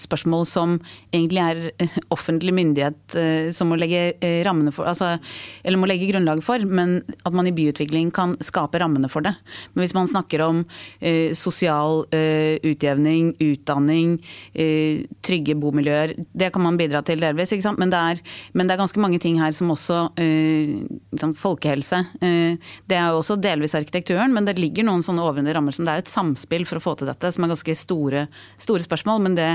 spørsmål 0.00 0.46
som 0.48 0.76
egentlig 1.14 1.42
er 1.42 1.62
eh, 1.82 1.98
offentlig 2.14 2.54
myndighet 2.56 3.16
eh, 3.18 3.50
som 3.56 3.70
må 3.70 3.78
legge 3.80 4.14
rammene 4.46 4.72
for, 4.74 4.88
altså, 4.88 5.16
eller 5.64 5.80
må 5.80 5.88
legge 5.88 6.08
grunnlaget 6.10 6.44
for, 6.46 6.62
men 6.66 6.98
at 7.26 7.34
man 7.36 7.48
i 7.48 7.54
byutvikling 7.54 8.10
kan 8.14 8.34
skape 8.44 8.80
rammene 8.80 9.10
for 9.12 9.24
det. 9.26 9.34
Men 9.74 9.84
hvis 9.84 9.94
man 9.96 10.10
snakker 10.10 10.44
om 10.46 10.62
eh, 11.00 11.34
sosial 11.36 12.04
eh, 12.14 12.56
utjevning, 12.66 13.32
utdanning, 13.42 14.16
eh, 14.54 15.04
trygge 15.26 15.56
bomiljøer, 15.58 16.14
det 16.32 16.50
kan 16.54 16.64
man 16.64 16.78
bidra 16.80 17.02
til 17.06 17.22
delvis, 17.22 17.54
men 17.76 17.92
det, 17.92 17.98
er, 18.00 18.22
men, 18.54 18.66
det 18.66 18.74
er, 18.74 18.82
ganske 18.82 19.02
mange 19.02 19.20
ting 19.22 19.38
her 19.40 19.54
som 19.56 19.70
også 19.72 19.96
liksom 20.16 21.32
Folkehelse. 21.36 21.98
det 22.20 22.96
er 22.96 23.10
jo 23.10 23.20
også 23.20 23.36
delvis 23.40 23.74
arkitekturen, 23.78 24.32
men 24.34 24.46
det 24.46 24.56
ligger 24.58 24.86
noen 24.86 25.02
sånne 25.04 25.22
overordnede 25.24 25.54
rammer 25.56 25.74
som 25.74 25.86
det 25.86 25.94
er 25.94 26.04
et 26.04 26.10
samspill 26.10 26.66
for 26.68 26.78
å 26.78 26.84
få 26.84 26.94
til 26.98 27.10
dette, 27.10 27.30
som 27.32 27.44
er 27.44 27.52
ganske 27.52 27.76
store, 27.78 28.26
store 28.60 28.84
spørsmål. 28.84 29.22
men 29.24 29.35
Det, 29.36 29.48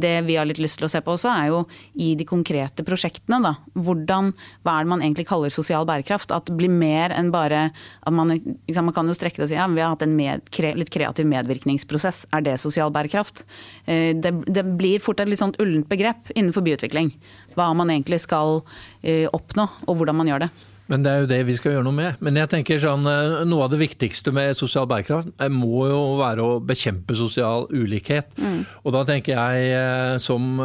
det, 0.00 0.12
vi 0.28 0.38
har 0.38 0.48
litt 0.48 0.60
lyst 0.62 0.80
til 0.80 0.88
å 0.88 0.92
se 0.92 1.00
på 1.04 1.14
også, 1.14 1.30
er 1.32 1.50
jo 1.52 1.62
i 2.00 2.12
de 2.18 2.26
konkrete 2.28 2.84
prosjektene. 2.86 3.40
Da. 3.44 3.54
Hvordan, 3.74 4.32
hva 4.64 4.76
er 4.78 4.86
det 4.86 4.92
man 4.94 5.04
egentlig 5.04 5.26
kaller 5.30 5.52
sosial 5.52 5.86
bærekraft? 5.88 6.34
At 6.34 6.48
det 6.48 6.56
blir 6.58 6.72
mer 6.72 7.14
enn 7.14 7.32
bare 7.34 7.66
at 7.74 8.14
man, 8.14 8.34
liksom, 8.34 8.90
man 8.90 8.96
kan 8.96 9.10
jo 9.10 9.16
strekke 9.16 9.40
det 9.40 9.48
og 9.48 9.52
si 9.52 9.58
ja, 9.58 9.68
vi 9.70 9.82
har 9.82 9.94
hatt 9.94 10.04
en 10.06 10.16
med, 10.16 10.50
litt 10.78 10.92
kreativ 10.94 11.28
medvirkningsprosess. 11.30 12.26
Er 12.34 12.44
det 12.46 12.58
sosial 12.62 12.92
bærekraft? 12.94 13.44
Eh, 13.86 14.12
det, 14.16 14.36
det 14.46 14.66
blir 14.78 15.02
fort 15.04 15.22
et 15.22 15.30
litt 15.30 15.42
sånt 15.42 15.58
ullent 15.62 15.88
begrep 15.90 16.32
innenfor 16.34 16.64
byutvikling. 16.66 17.14
Hva 17.58 17.70
man 17.76 17.92
egentlig 17.92 18.22
skal 18.24 18.62
eh, 19.02 19.26
oppnå, 19.32 19.68
og 19.88 19.98
hvordan 19.98 20.22
man 20.22 20.30
gjør 20.30 20.46
det. 20.46 20.54
Men 20.92 21.04
det 21.04 21.10
er 21.12 21.22
jo 21.22 21.30
det 21.30 21.40
vi 21.48 21.56
skal 21.56 21.76
gjøre 21.76 21.86
noe 21.86 21.96
med. 21.96 22.20
Men 22.24 22.38
jeg 22.42 22.50
tenker 22.52 22.82
sånn, 22.82 23.08
eh, 23.08 23.40
noe 23.48 23.66
av 23.66 23.72
det 23.72 23.80
viktigste 23.80 24.34
med 24.36 24.56
sosial 24.58 24.88
bærekraft 24.90 25.32
eh, 25.38 25.52
må 25.52 25.88
jo 25.88 26.00
være 26.20 26.44
å 26.44 26.60
bekjempe 26.64 27.16
sosial 27.18 27.68
ulikhet. 27.72 28.34
Mm. 28.36 28.62
Og 28.84 28.96
da 28.96 29.04
tenker 29.08 29.38
jeg 29.38 29.70
eh, 29.78 30.16
som 30.22 30.60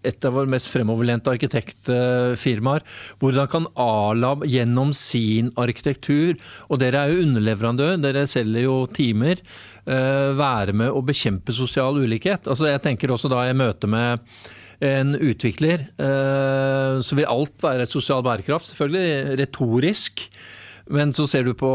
et 0.00 0.24
av 0.24 0.32
våre 0.32 0.48
mest 0.48 0.70
fremoverlente 0.72 1.28
arkitektfirmaer. 1.28 2.84
Hvordan 3.20 3.50
kan 3.52 3.66
A-lab 3.80 4.46
gjennom 4.48 4.94
sin 4.96 5.50
arkitektur, 5.60 6.38
og 6.72 6.80
dere 6.80 7.02
er 7.02 7.12
jo 7.12 7.26
underleverandør, 7.26 7.98
dere 8.00 8.24
selger 8.28 8.64
jo 8.64 8.78
timer, 8.96 9.42
være 9.84 10.72
med 10.76 10.88
å 10.94 11.04
bekjempe 11.04 11.52
sosial 11.52 12.00
ulikhet? 12.00 12.48
Altså 12.48 12.70
jeg 12.70 12.80
tenker 12.86 13.12
også 13.12 13.28
da 13.28 13.44
jeg 13.48 13.60
møter 13.60 13.92
med 13.92 14.24
en 14.80 15.12
utvikler, 15.16 15.90
eh, 16.00 17.00
så 17.04 17.18
vil 17.18 17.28
alt 17.28 17.60
være 17.62 17.88
sosial 17.88 18.24
bærekraft. 18.24 18.72
Selvfølgelig 18.72 19.38
retorisk. 19.42 20.30
Men 20.90 21.12
så 21.14 21.22
ser 21.30 21.44
du 21.46 21.52
på 21.54 21.70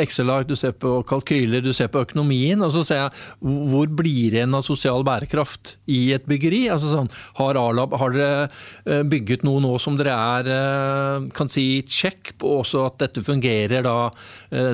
Excel-ark, 0.00 0.46
du 0.48 0.54
ser 0.56 0.72
på 0.80 1.02
kalkyler, 1.04 1.60
du 1.60 1.74
ser 1.76 1.90
på 1.92 2.00
økonomien. 2.00 2.62
Og 2.64 2.70
så 2.72 2.84
ser 2.86 3.00
jeg 3.02 3.10
hvor 3.42 3.90
blir 3.90 4.30
det 4.32 4.38
igjen 4.38 4.56
av 4.56 4.64
sosial 4.64 5.04
bærekraft 5.04 5.74
i 5.90 6.14
et 6.16 6.24
byggeri? 6.30 6.62
Altså 6.72 6.94
sånn, 6.94 7.10
har 7.36 7.58
Arlab 7.60 7.92
har 8.00 8.14
dere 8.14 8.46
eh, 8.86 9.02
bygget 9.04 9.44
noe 9.44 9.60
nå 9.60 9.74
som 9.82 9.98
dere 10.00 10.14
er 10.14 10.48
eh, 10.54 11.28
kan 11.36 11.50
si 11.52 11.82
check 11.84 12.32
på 12.40 12.54
også 12.62 12.86
at 12.86 13.02
dette 13.02 13.26
fungerer 13.26 13.84
da 13.84 13.98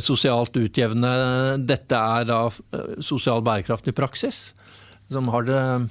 sosialt 0.05 0.55
utjevnende? 0.61 1.59
Dette 1.67 1.97
er 1.97 2.29
da 2.29 2.45
sosial 3.03 3.43
bærekraft 3.43 3.91
i 3.91 3.97
praksis? 3.97 4.51
Som 5.11 5.33
har 5.35 5.49
dere 5.49 5.89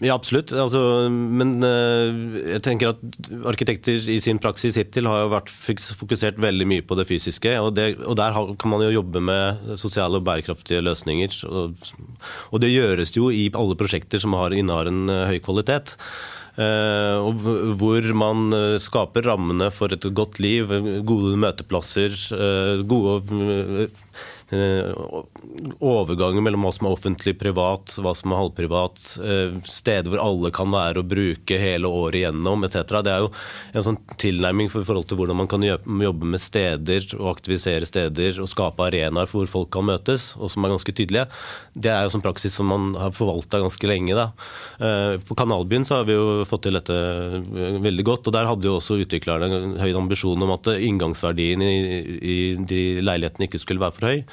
ja, 0.00 0.14
absolutt. 0.14 0.52
Altså, 0.56 0.80
men 1.10 1.58
uh, 1.62 2.08
jeg 2.54 2.62
tenker 2.66 2.92
at 2.92 3.02
arkitekter 3.50 4.08
i 4.10 4.18
sin 4.22 4.40
praksis 4.42 4.78
hittil 4.80 5.08
har 5.10 5.24
jo 5.24 5.32
vært 5.34 5.52
fokusert 5.52 6.40
veldig 6.42 6.66
mye 6.70 6.86
på 6.86 6.98
det 6.98 7.06
fysiske. 7.10 7.54
Og, 7.62 7.72
det, 7.78 7.92
og 8.02 8.18
der 8.18 8.36
kan 8.60 8.72
man 8.72 8.84
jo 8.86 8.94
jobbe 8.96 9.22
med 9.22 9.76
sosiale 9.80 10.20
og 10.20 10.26
bærekraftige 10.26 10.82
løsninger. 10.84 11.38
Og, 11.50 11.92
og 12.50 12.64
det 12.64 12.72
gjøres 12.74 13.14
jo 13.16 13.30
i 13.34 13.48
alle 13.54 13.78
prosjekter 13.78 14.22
som 14.22 14.36
har, 14.38 14.56
innehar 14.56 14.90
en 14.90 15.06
uh, 15.10 15.24
høy 15.30 15.38
kvalitet. 15.44 15.96
Uh, 16.60 17.30
hvor 17.78 18.04
man 18.18 18.50
skaper 18.82 19.24
rammene 19.30 19.70
for 19.72 19.94
et 19.94 20.04
godt 20.16 20.40
liv, 20.42 20.72
gode 21.08 21.38
møteplasser, 21.40 22.16
gode 22.90 23.20
Eh, 23.80 23.88
overgangen 24.50 26.42
mellom 26.42 26.64
hva 26.66 26.72
som 26.74 26.88
er 26.88 26.94
offentlig 26.96 27.36
privat, 27.38 27.94
hva 28.02 28.12
som 28.18 28.32
er 28.32 28.40
halvprivat, 28.40 28.98
eh, 29.22 29.52
steder 29.62 30.10
hvor 30.10 30.22
alle 30.24 30.50
kan 30.54 30.72
være 30.72 31.02
og 31.02 31.10
bruke 31.12 31.58
hele 31.60 31.86
året 31.86 32.20
igjennom 32.20 32.66
etc. 32.66 32.98
Det 33.06 33.12
er 33.12 33.24
jo 33.24 33.30
en 33.74 33.86
sånn 33.86 34.00
tilnærming 34.18 34.70
for 34.72 34.86
forhold 34.86 35.06
til 35.06 35.20
hvordan 35.20 35.38
man 35.38 35.50
kan 35.50 35.62
jobbe 35.62 36.26
med 36.26 36.42
steder 36.42 37.06
og 37.20 37.36
aktivisere 37.36 37.86
steder 37.86 38.40
og 38.42 38.50
skape 38.50 38.88
arenaer 38.88 39.30
hvor 39.30 39.46
folk 39.50 39.70
kan 39.70 39.86
møtes, 39.86 40.32
og 40.36 40.50
som 40.50 40.66
er 40.66 40.74
ganske 40.74 40.96
tydelige. 40.98 41.28
Det 41.74 41.92
er 41.94 42.04
jo 42.04 42.14
sånn 42.16 42.26
praksis 42.26 42.58
som 42.58 42.70
man 42.70 42.94
har 42.98 43.14
forvalta 43.14 43.62
ganske 43.62 43.86
lenge. 43.86 44.18
Da. 44.18 44.30
Eh, 44.82 45.14
på 45.22 45.38
Kanalbyen 45.38 45.86
så 45.86 46.00
har 46.00 46.10
vi 46.10 46.18
jo 46.18 46.42
fått 46.48 46.66
til 46.66 46.74
dette 46.74 46.98
veldig 47.86 48.08
godt, 48.08 48.26
og 48.26 48.34
der 48.34 48.50
hadde 48.50 48.66
jo 48.66 48.76
også 48.80 48.98
utviklerne 49.04 49.78
høy 49.78 49.94
ambisjon 49.94 50.42
om 50.42 50.56
at 50.56 50.74
inngangsverdien 50.74 51.62
i, 51.62 51.76
i 52.18 52.38
de 52.58 52.82
leilighetene 53.04 53.46
ikke 53.46 53.62
skulle 53.62 53.82
være 53.82 53.94
for 53.94 54.10
høy. 54.10 54.24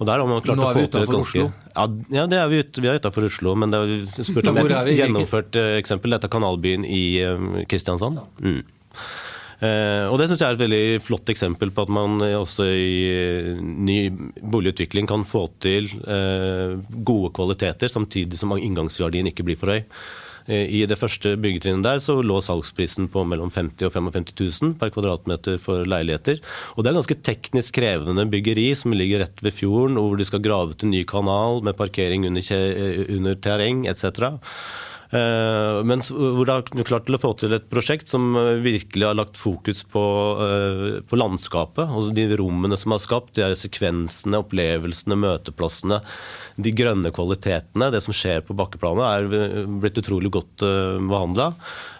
Og 0.00 0.08
der 0.08 0.18
har 0.18 0.26
man 0.26 0.42
klart 0.42 0.58
Nå 0.58 0.66
er 0.68 0.78
vi 0.78 0.86
utenfor 0.88 1.20
Oslo? 1.20 1.44
Ja, 1.70 1.84
ja, 2.16 2.24
det 2.30 2.38
er 2.40 2.48
vi, 2.50 2.62
ut, 2.64 2.80
vi 2.82 2.90
er 2.90 2.98
utenfor 2.98 3.28
Oslo. 3.28 3.54
Men 3.58 3.74
det 3.74 3.82
er 3.82 4.24
spurt 4.30 4.50
om 4.50 4.58
et 4.64 4.74
gjennomført 4.90 5.60
uh, 5.60 5.76
eksempel. 5.78 6.16
Dette 6.16 6.30
er 6.30 6.34
Kanalbyen 6.34 6.86
i 6.88 7.04
uh, 7.22 7.62
Kristiansand. 7.70 8.18
Mm. 8.42 8.58
Uh, 9.62 10.10
og 10.10 10.18
Det 10.18 10.26
synes 10.28 10.42
jeg 10.42 10.48
er 10.48 10.58
et 10.58 10.64
veldig 10.64 10.82
flott 11.06 11.30
eksempel 11.30 11.70
på 11.74 11.86
at 11.86 11.94
man 11.94 12.18
også 12.26 12.66
i 12.74 13.54
ny 13.62 13.98
boligutvikling 14.42 15.08
kan 15.08 15.22
få 15.24 15.46
til 15.62 15.88
gode 17.06 17.30
kvaliteter, 17.36 17.88
samtidig 17.88 18.40
som 18.40 18.52
inngangsverdien 18.58 19.30
ikke 19.30 19.46
blir 19.46 19.60
for 19.60 19.72
høy. 19.72 19.86
Eh, 20.46 20.68
I 20.68 20.84
det 20.88 20.98
første 21.00 21.34
byggetrinnet 21.40 21.86
der 21.86 22.02
så 22.04 22.18
lå 22.20 22.40
salgsprisen 22.44 23.08
på 23.12 23.24
mellom 23.28 23.52
50 23.54 23.88
og 23.88 23.94
55 23.94 24.34
000 24.62 24.74
per 24.80 24.92
kvadratmeter 24.94 25.60
for 25.62 25.88
leiligheter. 25.88 26.40
Og 26.76 26.84
det 26.84 26.92
er 26.92 26.98
ganske 27.00 27.20
teknisk 27.24 27.78
krevende 27.78 28.26
byggeri 28.30 28.70
som 28.78 28.96
ligger 28.96 29.24
rett 29.24 29.44
ved 29.44 29.56
fjorden, 29.56 30.00
hvor 30.00 30.18
de 30.20 30.28
skal 30.28 30.44
grave 30.44 30.76
til 30.76 30.92
ny 30.92 31.04
kanal 31.08 31.62
med 31.64 31.78
parkering 31.78 32.26
under, 32.28 32.44
eh, 32.52 33.04
under 33.16 33.34
terreng 33.34 33.86
etc. 33.88 34.28
Eh, 35.14 35.80
men 35.86 36.02
hvor 36.02 36.42
det 36.46 36.54
har 36.56 36.86
klart 36.88 37.04
til 37.06 37.14
å 37.14 37.20
få 37.22 37.30
til 37.38 37.54
et 37.54 37.68
prosjekt 37.70 38.10
som 38.10 38.32
eh, 38.38 38.56
virkelig 38.64 39.06
har 39.06 39.18
lagt 39.18 39.38
fokus 39.38 39.84
på, 39.86 40.02
eh, 40.42 40.86
på 41.06 41.18
landskapet. 41.20 41.84
altså 41.86 42.14
De 42.16 42.26
rommene 42.40 42.78
som 42.80 42.96
er 42.96 43.02
skapt, 43.02 43.34
de 43.36 43.44
her 43.44 43.54
sekvensene, 43.58 44.40
opplevelsene, 44.42 45.18
møteplassene. 45.22 46.00
De 46.58 46.74
grønne 46.74 47.14
kvalitetene, 47.14 47.92
det 47.94 48.02
som 48.02 48.16
skjer 48.16 48.42
på 48.46 48.56
bakkeplanet, 48.58 49.04
er 49.04 49.68
blitt 49.82 50.00
utrolig 50.02 50.32
godt 50.34 50.62
behandla. 50.62 51.52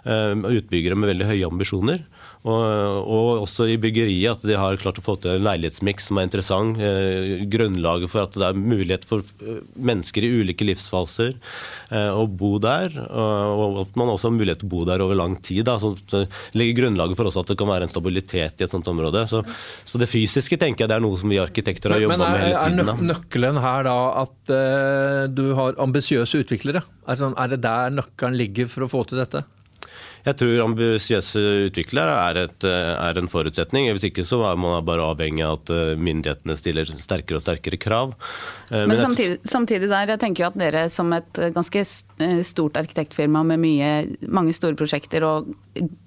Utbyggere 0.04 0.98
med 0.98 1.10
veldig 1.10 1.30
høye 1.32 1.48
ambisjoner. 1.48 2.04
Og, 2.44 2.60
og, 3.08 3.28
også 3.46 3.70
i 3.72 3.78
byggeriet 3.80 4.36
at 4.36 4.42
de 4.44 4.56
har 4.60 4.76
klart 4.80 4.98
å 5.00 5.04
få 5.04 5.14
til 5.16 5.38
en 5.38 5.46
leilighetsmiks 5.46 6.10
som 6.10 6.18
er 6.20 6.26
interessant. 6.28 6.76
Eh, 6.76 7.46
grunnlaget 7.48 8.12
for 8.12 8.26
at 8.26 8.36
det 8.36 8.50
er 8.50 8.58
mulighet 8.58 9.06
for 9.08 9.24
eh, 9.40 9.62
mennesker 9.80 10.26
i 10.26 10.32
ulike 10.42 10.66
livsfaser 10.68 11.32
eh, 11.32 12.10
å 12.12 12.26
bo 12.28 12.58
der. 12.60 12.92
Og 13.00 13.80
at 13.86 13.96
man 13.96 14.12
også 14.12 14.28
har 14.28 14.36
mulighet 14.36 14.60
til 14.60 14.68
å 14.68 14.74
bo 14.74 14.84
der 14.88 15.04
over 15.04 15.16
lang 15.16 15.38
tid. 15.40 15.62
Da, 15.70 15.78
så 15.80 15.94
det 16.12 16.26
legger 16.52 16.82
grunnlaget 16.82 17.16
for 17.16 17.32
også 17.32 17.46
at 17.46 17.54
det 17.54 17.58
kan 17.62 17.72
være 17.72 17.88
en 17.88 17.94
stabilitet 17.94 18.60
i 18.60 18.68
et 18.68 18.76
sånt 18.76 18.92
område. 18.92 19.24
Så, 19.30 19.40
så 19.88 20.02
det 20.02 20.10
fysiske 20.12 20.60
tenker 20.60 20.84
jeg 20.84 20.92
det 20.92 21.00
er 21.00 21.06
noe 21.06 21.16
som 21.20 21.32
vi 21.32 21.40
arkitekter 21.40 21.96
har 21.96 22.04
jobba 22.04 22.20
med 22.20 22.44
hele 22.44 22.60
tiden. 22.60 22.84
Men 22.84 22.94
Er 22.98 23.10
nøkkelen 23.14 23.64
her 23.64 23.88
da 23.88 23.98
at 24.26 24.54
eh, 24.60 25.24
du 25.32 25.46
har 25.56 25.80
ambisiøse 25.80 26.44
utviklere? 26.44 26.84
Er, 27.08 27.20
sånn, 27.24 27.40
er 27.40 27.56
det 27.56 27.62
der 27.64 28.00
nøkkelen 28.02 28.36
ligger 28.36 28.68
for 28.68 28.84
å 28.84 28.92
få 28.98 29.08
til 29.08 29.24
dette? 29.24 29.46
Jeg 30.24 30.38
tror 30.40 30.62
ambisiøse 30.64 31.40
utviklere 31.68 32.14
er, 32.30 32.38
et, 32.46 32.64
er, 32.64 33.18
en 33.20 33.28
forutsetning. 33.28 33.90
Hvis 33.92 34.06
ikke 34.08 34.24
så 34.24 34.40
er 34.48 34.60
man 34.60 34.78
bare 34.86 35.04
avhengig 35.04 35.44
av 35.44 35.58
at 35.58 35.72
eh, 35.74 35.92
myndighetene 36.00 36.56
stiller 36.56 36.88
sterkere 36.88 37.40
og 37.40 37.44
sterkere 37.44 37.80
krav. 37.80 38.14
Eh, 38.70 38.86
men, 38.86 38.94
Men 38.94 39.02
samtidig, 39.04 39.38
samtidig, 39.44 39.90
der, 39.92 40.14
jeg 40.14 40.22
tenker 40.22 40.46
jo 40.46 40.50
at 40.50 40.58
dere 40.60 40.86
som 40.94 41.12
et 41.12 41.42
ganske 41.54 41.84
stort 42.46 42.78
arkitektfirma 42.80 43.42
med 43.52 43.60
mye, 43.60 43.92
mange 44.32 44.54
store 44.56 44.78
prosjekter 44.78 45.26
og 45.28 45.52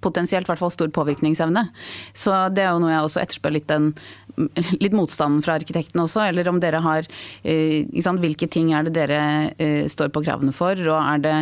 potensielt 0.01 0.47
i 0.47 0.51
hvert 0.51 0.61
fall 0.61 0.73
stor 0.73 0.89
påvirkningsevne, 0.95 1.67
så 2.15 2.47
det 2.53 2.63
er 2.63 2.71
jo 2.71 2.81
noe 2.81 2.93
jeg 2.93 3.09
også 3.09 3.21
etterspør 3.21 3.57
litt 3.57 3.67
den 3.69 3.91
litt 4.83 4.95
motstanden 4.95 5.41
fra 5.45 5.55
arkitektene 5.57 6.05
også, 6.05 6.23
eller 6.27 6.49
om 6.51 6.59
dere 6.61 6.81
har 6.83 7.07
sant, 7.07 8.21
Hvilke 8.21 8.47
ting 8.51 8.71
er 8.75 8.87
det 8.87 8.93
dere 8.95 9.19
eh, 9.61 9.87
står 9.89 10.11
på 10.13 10.23
kravene 10.25 10.53
for? 10.55 10.77
Og 10.77 10.97
er 10.97 11.21
det, 11.23 11.35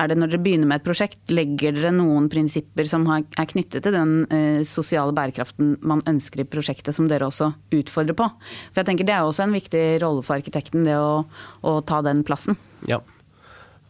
er 0.00 0.10
det, 0.10 0.16
når 0.18 0.32
dere 0.32 0.42
begynner 0.44 0.70
med 0.70 0.80
et 0.80 0.86
prosjekt, 0.86 1.20
legger 1.32 1.76
dere 1.76 1.92
noen 1.94 2.28
prinsipper 2.32 2.88
som 2.88 3.06
er 3.12 3.48
knyttet 3.52 3.84
til 3.84 3.94
den 3.94 4.14
eh, 4.32 4.62
sosiale 4.68 5.14
bærekraften 5.16 5.76
man 5.86 6.04
ønsker 6.08 6.44
i 6.44 6.48
prosjektet, 6.48 6.94
som 6.96 7.08
dere 7.10 7.28
også 7.28 7.52
utfordrer 7.74 8.16
på? 8.18 8.28
For 8.72 8.82
jeg 8.82 8.90
tenker 8.90 9.08
Det 9.08 9.16
er 9.16 9.26
også 9.26 9.46
en 9.46 9.56
viktig 9.56 9.84
rolle 10.02 10.24
for 10.26 10.40
arkitekten, 10.40 10.86
det 10.88 10.96
å, 10.98 11.24
å 11.62 11.80
ta 11.86 12.02
den 12.04 12.24
plassen. 12.26 12.58
Ja, 12.88 13.00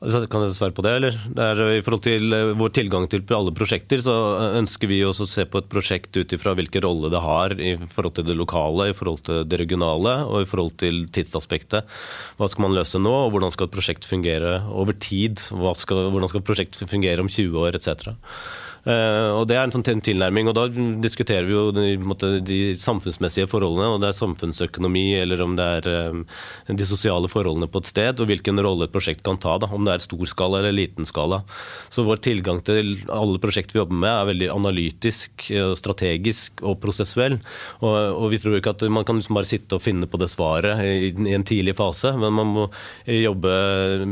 kan 0.02 0.42
jeg 0.42 0.54
svare 0.56 0.74
på 0.74 0.82
det, 0.82 0.92
eller? 0.98 1.18
Det 1.30 1.44
er, 1.44 1.60
I 1.78 1.82
forhold 1.84 2.02
til 2.02 2.34
eh, 2.34 2.52
vår 2.58 2.72
tilgang 2.74 3.06
til 3.10 3.22
alle 3.36 3.52
prosjekter, 3.54 4.00
så 4.02 4.14
ønsker 4.58 4.90
vi 4.90 5.02
også 5.06 5.26
å 5.26 5.30
se 5.30 5.44
på 5.46 5.60
et 5.62 5.68
prosjekt 5.70 6.16
ut 6.18 6.34
ifra 6.34 6.56
hvilken 6.58 6.82
rolle 6.82 7.10
det 7.12 7.22
har 7.22 7.54
i 7.54 7.76
forhold 7.78 8.16
til 8.18 8.26
det 8.26 8.36
lokale, 8.38 8.90
i 8.90 8.96
forhold 8.96 9.22
til 9.28 9.44
det 9.46 9.60
regionale 9.62 10.16
og 10.26 10.42
i 10.42 10.48
forhold 10.48 10.74
til 10.82 11.04
tidsaspektet. 11.14 11.86
Hva 12.40 12.50
skal 12.50 12.66
man 12.66 12.74
løse 12.76 12.98
nå, 12.98 13.14
og 13.26 13.36
hvordan 13.36 13.54
skal 13.54 13.70
et 13.70 13.76
prosjekt 13.76 14.08
fungere 14.08 14.58
over 14.72 14.96
tid? 14.98 15.38
Skal, 15.38 16.08
hvordan 16.10 16.32
skal 16.32 16.42
et 16.42 16.50
prosjekt 16.50 16.82
fungere 16.82 17.22
om 17.22 17.30
20 17.30 17.62
år, 17.62 17.78
etc. 17.78 18.10
Uh, 18.82 19.38
og 19.38 19.44
Det 19.46 19.54
er 19.54 19.62
en 19.62 19.74
sånn 19.74 19.84
tilnærming, 19.86 20.48
og 20.50 20.56
da 20.58 20.64
diskuterer 21.02 21.46
vi 21.46 21.54
jo 21.54 21.68
de, 21.74 21.94
måte, 22.02 22.40
de 22.42 22.74
samfunnsmessige 22.82 23.46
forholdene. 23.50 23.92
Om 23.94 24.02
det 24.02 24.10
er 24.10 24.18
samfunnsøkonomi 24.18 25.04
eller 25.20 25.42
om 25.44 25.54
det 25.58 25.66
er 25.78 26.10
um, 26.10 26.24
de 26.66 26.88
sosiale 26.88 27.30
forholdene 27.30 27.70
på 27.70 27.82
et 27.82 27.90
sted, 27.92 28.18
og 28.18 28.30
hvilken 28.30 28.58
rolle 28.64 28.88
et 28.88 28.94
prosjekt 28.94 29.22
kan 29.26 29.38
ta. 29.38 29.54
Da, 29.62 29.68
om 29.70 29.86
det 29.86 29.94
er 29.94 30.02
stor 30.02 30.24
skala 30.30 30.58
eller 30.58 30.74
liten 30.74 31.06
skala. 31.06 31.42
Så 31.94 32.02
vår 32.08 32.22
tilgang 32.26 32.58
til 32.66 32.96
alle 33.06 33.38
prosjekter 33.42 33.78
vi 33.78 33.82
jobber 33.84 34.00
med 34.02 34.10
er 34.10 34.30
veldig 34.32 34.50
analytisk, 34.50 35.46
strategisk 35.78 36.64
og 36.66 36.80
prosessuell. 36.82 37.38
Og, 37.84 37.94
og 37.94 38.26
vi 38.34 38.42
tror 38.42 38.58
ikke 38.58 38.74
at 38.74 38.86
man 38.90 39.06
kan 39.06 39.20
liksom 39.20 39.38
bare 39.38 39.50
sitte 39.52 39.78
og 39.78 39.84
finne 39.84 40.10
på 40.10 40.18
det 40.18 40.30
svaret 40.32 40.82
i, 40.82 41.12
i 41.12 41.36
en 41.36 41.46
tidlig 41.46 41.76
fase, 41.78 42.10
men 42.18 42.34
man 42.34 42.50
må 42.50 42.66
jobbe 43.06 43.54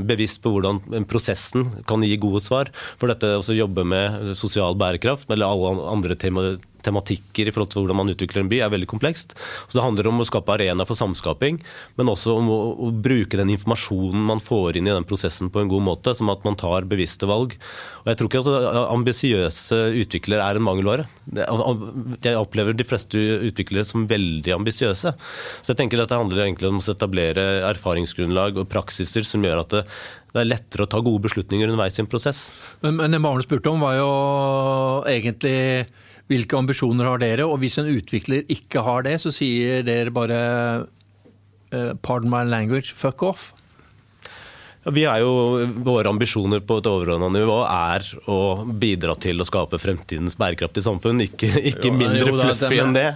bevisst 0.07 0.43
på 0.45 0.55
hvordan 0.55 1.05
prosessen 1.11 1.67
kan 1.91 2.07
gi 2.07 2.15
gode 2.23 2.45
svar. 2.47 2.71
For 3.01 3.11
dette 3.11 3.35
å 3.41 3.61
jobbe 3.61 3.83
med 3.89 4.31
sosiale 4.39 4.60
sosial 4.61 4.77
bærekraft, 4.77 5.31
eller 5.33 5.49
alle 5.49 5.89
andre 5.89 6.15
tema, 6.15 6.57
tematikker 6.85 7.49
i 7.49 7.55
forhold 7.55 7.73
til 7.73 7.85
hvordan 7.85 8.01
man 8.01 8.13
utvikler 8.13 8.45
en 8.45 8.51
by, 8.51 8.61
er 8.65 8.73
veldig 8.73 8.89
komplekst. 8.91 9.35
Så 9.67 9.79
Det 9.79 9.85
handler 9.85 10.11
om 10.11 10.23
å 10.23 10.29
skape 10.29 10.55
arena 10.55 10.87
for 10.89 10.99
samskaping, 10.99 11.61
men 11.99 12.13
også 12.13 12.37
om 12.39 12.51
å, 12.53 12.59
å, 12.87 12.91
bruke 13.01 13.39
den 13.41 13.53
informasjonen 13.55 14.27
man 14.31 14.43
får 14.45 14.79
inn 14.79 14.91
i 14.91 14.95
den 14.95 15.07
prosessen 15.09 15.51
på 15.53 15.63
en 15.63 15.71
god 15.71 15.87
måte, 15.87 16.15
som 16.17 16.31
at 16.33 16.45
man 16.47 16.59
tar 16.61 16.89
bevisste 16.91 17.29
valg. 17.31 17.57
Og 18.03 18.11
Jeg 18.13 18.21
tror 18.21 18.31
ikke 18.31 18.45
at 18.45 18.79
ambisiøse 18.91 19.81
utviklere 20.01 20.47
er 20.47 20.59
en 20.59 20.67
mangelvare. 20.67 21.09
Jeg 21.31 22.37
opplever 22.37 22.77
de 22.77 22.87
fleste 22.87 23.21
utviklere 23.51 23.87
som 23.89 24.09
veldig 24.11 24.55
ambisiøse. 24.57 25.15
Så 25.15 25.73
jeg 25.73 25.81
tenker 25.81 26.03
at 26.03 26.13
det 26.13 26.21
handler 26.21 26.45
egentlig 26.47 26.71
om 26.71 26.81
å 26.81 26.87
etablere 26.91 27.47
erfaringsgrunnlag 27.71 28.61
og 28.61 28.71
praksiser 28.73 29.27
som 29.27 29.45
gjør 29.45 29.63
at 29.65 29.77
det, 29.77 29.85
det 30.31 30.45
er 30.45 30.51
lettere 30.53 30.87
å 30.87 30.91
ta 30.91 31.01
gode 31.03 31.25
beslutninger 31.27 31.67
underveis 31.67 31.99
i 31.99 32.05
en 32.05 32.11
prosess. 32.11 32.43
Men, 32.85 32.97
men 33.01 33.15
det 33.15 33.21
Maren 33.23 33.45
spurte 33.45 33.73
om, 33.73 33.83
var 33.83 33.97
jo 33.99 34.11
egentlig 35.11 35.89
hvilke 36.31 36.59
ambisjoner 36.59 37.09
har 37.11 37.23
dere? 37.23 37.47
Og 37.49 37.61
hvis 37.63 37.81
en 37.83 37.91
utvikler 37.91 38.47
ikke 38.53 38.85
har 38.87 39.07
det, 39.07 39.19
så 39.23 39.33
sier 39.35 39.83
dere 39.87 40.13
bare 40.15 40.43
uh, 40.87 41.93
pardon 42.03 42.31
my 42.31 42.45
language, 42.47 42.95
fuck 42.97 43.25
off. 43.27 43.51
Ja, 44.81 44.93
vi 44.97 45.03
er 45.05 45.21
jo, 45.21 45.33
Våre 45.85 46.09
ambisjoner 46.09 46.63
på 46.65 46.79
et 46.81 46.87
overordnet 46.89 47.35
nivå 47.35 47.59
er 47.67 48.07
å 48.33 48.39
bidra 48.65 49.13
til 49.21 49.43
å 49.43 49.49
skape 49.49 49.81
fremtidens 49.83 50.39
bærekraftige 50.41 50.87
samfunn, 50.87 51.21
ikke, 51.27 51.51
ikke 51.73 51.91
jo, 51.91 51.99
mindre 51.99 52.31
jo, 52.31 52.39
fluffy 52.39 52.81
enn 52.81 52.97
det. 52.97 53.11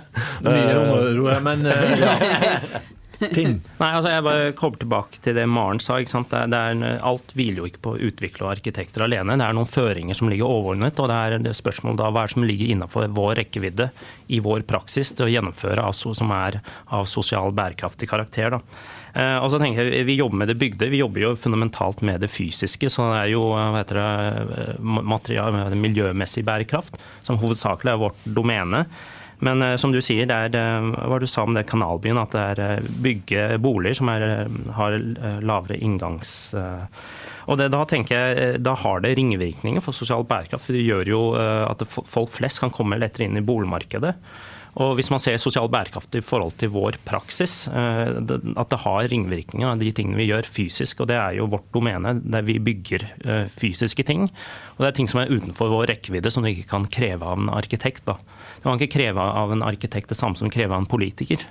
Mye 0.45 0.75
områder, 0.83 1.41
men 1.47 1.65
uh, 1.71 1.97
ja. 2.05 2.85
ting. 3.21 3.61
Nei, 3.81 3.91
altså 3.91 4.13
Jeg 4.13 4.25
bare 4.27 4.55
kommer 4.59 4.81
tilbake 4.81 5.21
til 5.25 5.37
det 5.37 5.47
Maren 5.51 5.81
sa. 5.83 5.99
ikke 6.01 6.13
sant? 6.13 6.31
Det 6.33 6.41
er, 6.41 6.51
det 6.53 6.89
er, 6.89 6.99
alt 7.05 7.35
hviler 7.37 7.63
jo 7.63 7.69
ikke 7.71 7.85
på 7.87 7.95
utvikler 8.11 8.49
og 8.49 8.55
arkitekter 8.57 9.07
alene. 9.07 9.39
Det 9.41 9.47
er 9.47 9.57
noen 9.57 9.71
føringer 9.71 10.19
som 10.19 10.33
ligger 10.33 10.51
overordnet, 10.51 11.01
og 11.01 11.11
det 11.11 11.21
er 11.21 11.47
det 11.47 11.55
spørsmålet 11.59 12.03
da 12.03 12.11
hva 12.11 12.25
er 12.25 12.31
det 12.31 12.37
som 12.37 12.49
ligger 12.49 12.75
innenfor 12.75 13.09
vår 13.15 13.39
rekkevidde 13.43 13.89
i 14.35 14.43
vår 14.45 14.67
praksis 14.69 15.15
til 15.15 15.29
å 15.29 15.33
gjennomføre 15.33 15.85
altså, 15.85 16.15
som 16.17 16.33
er 16.35 16.61
av 16.95 17.09
sosial 17.11 17.55
bærekraftig 17.57 18.11
karakter. 18.11 18.59
da. 18.59 18.63
Eh, 19.15 19.37
og 19.39 19.51
så 19.53 19.61
tenker 19.63 19.87
jeg, 19.87 20.07
Vi 20.09 20.19
jobber 20.19 20.41
med 20.43 20.51
det 20.51 20.59
bygde, 20.59 20.91
vi 20.91 21.03
jobber 21.03 21.29
jo 21.29 21.35
fundamentalt 21.39 22.03
med 22.03 22.21
det 22.25 22.31
fysiske. 22.33 22.91
Så 22.91 23.07
det 23.13 23.21
er 23.23 23.33
jo 23.35 23.49
hva 23.53 23.71
heter 23.79 24.01
det, 24.01 24.79
material, 24.83 25.59
miljømessig 25.79 26.45
bærekraft 26.47 26.99
som 27.23 27.39
hovedsakelig 27.39 27.95
er 27.95 28.01
vårt 28.03 28.25
domene. 28.27 28.87
Men 29.43 29.63
uh, 29.63 29.75
som 29.81 29.93
du 29.95 30.01
sier, 30.05 30.29
det 30.31 30.37
er 30.55 30.87
hva 30.95 31.19
du 31.21 31.27
sa 31.31 31.45
om 31.47 31.57
det 31.57 31.67
kanalbyen, 31.71 32.21
at 32.21 32.35
det 32.35 32.47
er 32.55 32.81
uh, 32.81 32.89
bygge 33.05 33.47
boliger 33.63 34.01
som 34.01 34.13
er, 34.15 34.47
har 34.79 34.99
lavere 35.45 35.81
inngangs... 35.81 36.55
Og 37.45 37.59
det, 37.61 37.67
da 37.75 37.83
tenker 37.85 38.17
jeg, 38.17 38.61
da 38.65 38.73
har 38.81 39.03
det 39.05 39.11
ringvirkninger 39.19 39.83
for 39.85 39.93
sosial 39.93 40.23
bærekraft. 40.25 40.65
for 40.65 40.73
Det 40.73 40.81
gjør 40.81 41.11
jo 41.11 41.19
at 41.37 41.83
folk 41.93 42.31
flest 42.33 42.63
kan 42.63 42.73
komme 42.73 42.97
lettere 42.97 43.27
inn 43.27 43.37
i 43.37 43.43
boligmarkedet. 43.45 44.15
Og 44.81 44.95
Hvis 44.97 45.11
man 45.13 45.21
ser 45.21 45.37
sosial 45.37 45.69
bærekraft 45.69 46.17
i 46.17 46.23
forhold 46.25 46.57
til 46.57 46.73
vår 46.73 46.97
praksis, 47.05 47.69
at 47.69 48.73
det 48.73 48.81
har 48.87 49.11
ringvirkninger 49.13 49.75
av 49.75 49.85
de 49.85 49.93
tingene 49.93 50.17
vi 50.23 50.31
gjør 50.31 50.49
fysisk. 50.49 51.05
og 51.05 51.11
Det 51.13 51.21
er 51.21 51.37
jo 51.37 51.51
vårt 51.53 51.69
domene, 51.77 52.17
der 52.25 52.49
vi 52.49 52.57
bygger 52.57 53.05
fysiske 53.53 54.09
ting. 54.09 54.25
Og 54.79 54.81
Det 54.81 54.89
er 54.89 54.97
ting 55.03 55.13
som 55.13 55.21
er 55.21 55.29
utenfor 55.29 55.69
vår 55.69 55.93
rekkevidde, 55.93 56.33
som 56.33 56.43
du 56.43 56.49
ikke 56.49 56.71
kan 56.73 56.89
kreve 56.89 57.29
av 57.29 57.37
en 57.37 57.53
arkitekt. 57.53 58.07
da. 58.09 58.17
Du 58.65 58.71
kan 58.71 58.79
ikke 58.81 58.95
kreve 58.95 59.21
av 59.21 59.51
en 59.53 59.61
arkitekt 59.61 60.09
det 60.09 60.17
samme 60.17 60.41
som 60.41 60.49
kreve 60.49 60.73
av 60.73 60.81
en 60.81 60.89
politiker. 60.89 61.43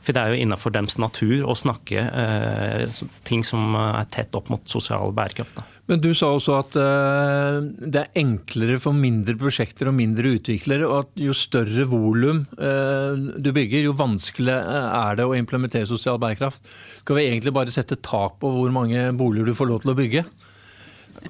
For 0.00 0.16
det 0.16 0.20
er 0.22 0.32
jo 0.32 0.44
innenfor 0.46 0.72
deres 0.72 0.96
natur 0.96 1.42
å 1.44 1.56
snakke 1.56 2.00
eh, 2.08 3.02
ting 3.28 3.44
som 3.44 3.76
er 3.76 4.06
tett 4.12 4.32
opp 4.36 4.48
mot 4.48 4.64
sosial 4.68 5.12
bærekraft. 5.12 5.58
Da. 5.58 5.64
Men 5.92 6.00
du 6.00 6.08
sa 6.16 6.30
også 6.32 6.54
at 6.56 6.78
eh, 6.80 7.58
det 7.84 8.00
er 8.00 8.16
enklere 8.20 8.78
for 8.80 8.96
mindre 8.96 9.36
prosjekter 9.40 9.90
og 9.90 9.96
mindre 9.98 10.32
utviklere, 10.38 10.88
og 10.88 11.02
at 11.02 11.20
jo 11.20 11.36
større 11.36 11.84
volum 11.88 12.46
eh, 12.56 13.12
du 13.36 13.52
bygger, 13.52 13.84
jo 13.90 13.92
vanskelig 14.00 14.56
er 14.56 15.20
det 15.20 15.28
å 15.28 15.36
implementere 15.36 15.88
sosial 15.88 16.16
bærekraft. 16.20 16.64
Skal 17.02 17.20
vi 17.20 17.28
egentlig 17.28 17.52
bare 17.60 17.76
sette 17.76 18.00
tak 18.00 18.40
på 18.40 18.54
hvor 18.56 18.72
mange 18.72 19.10
boliger 19.12 19.52
du 19.52 19.56
får 19.60 19.72
lov 19.72 19.84
til 19.84 19.92
å 19.92 19.98
bygge? 20.00 20.24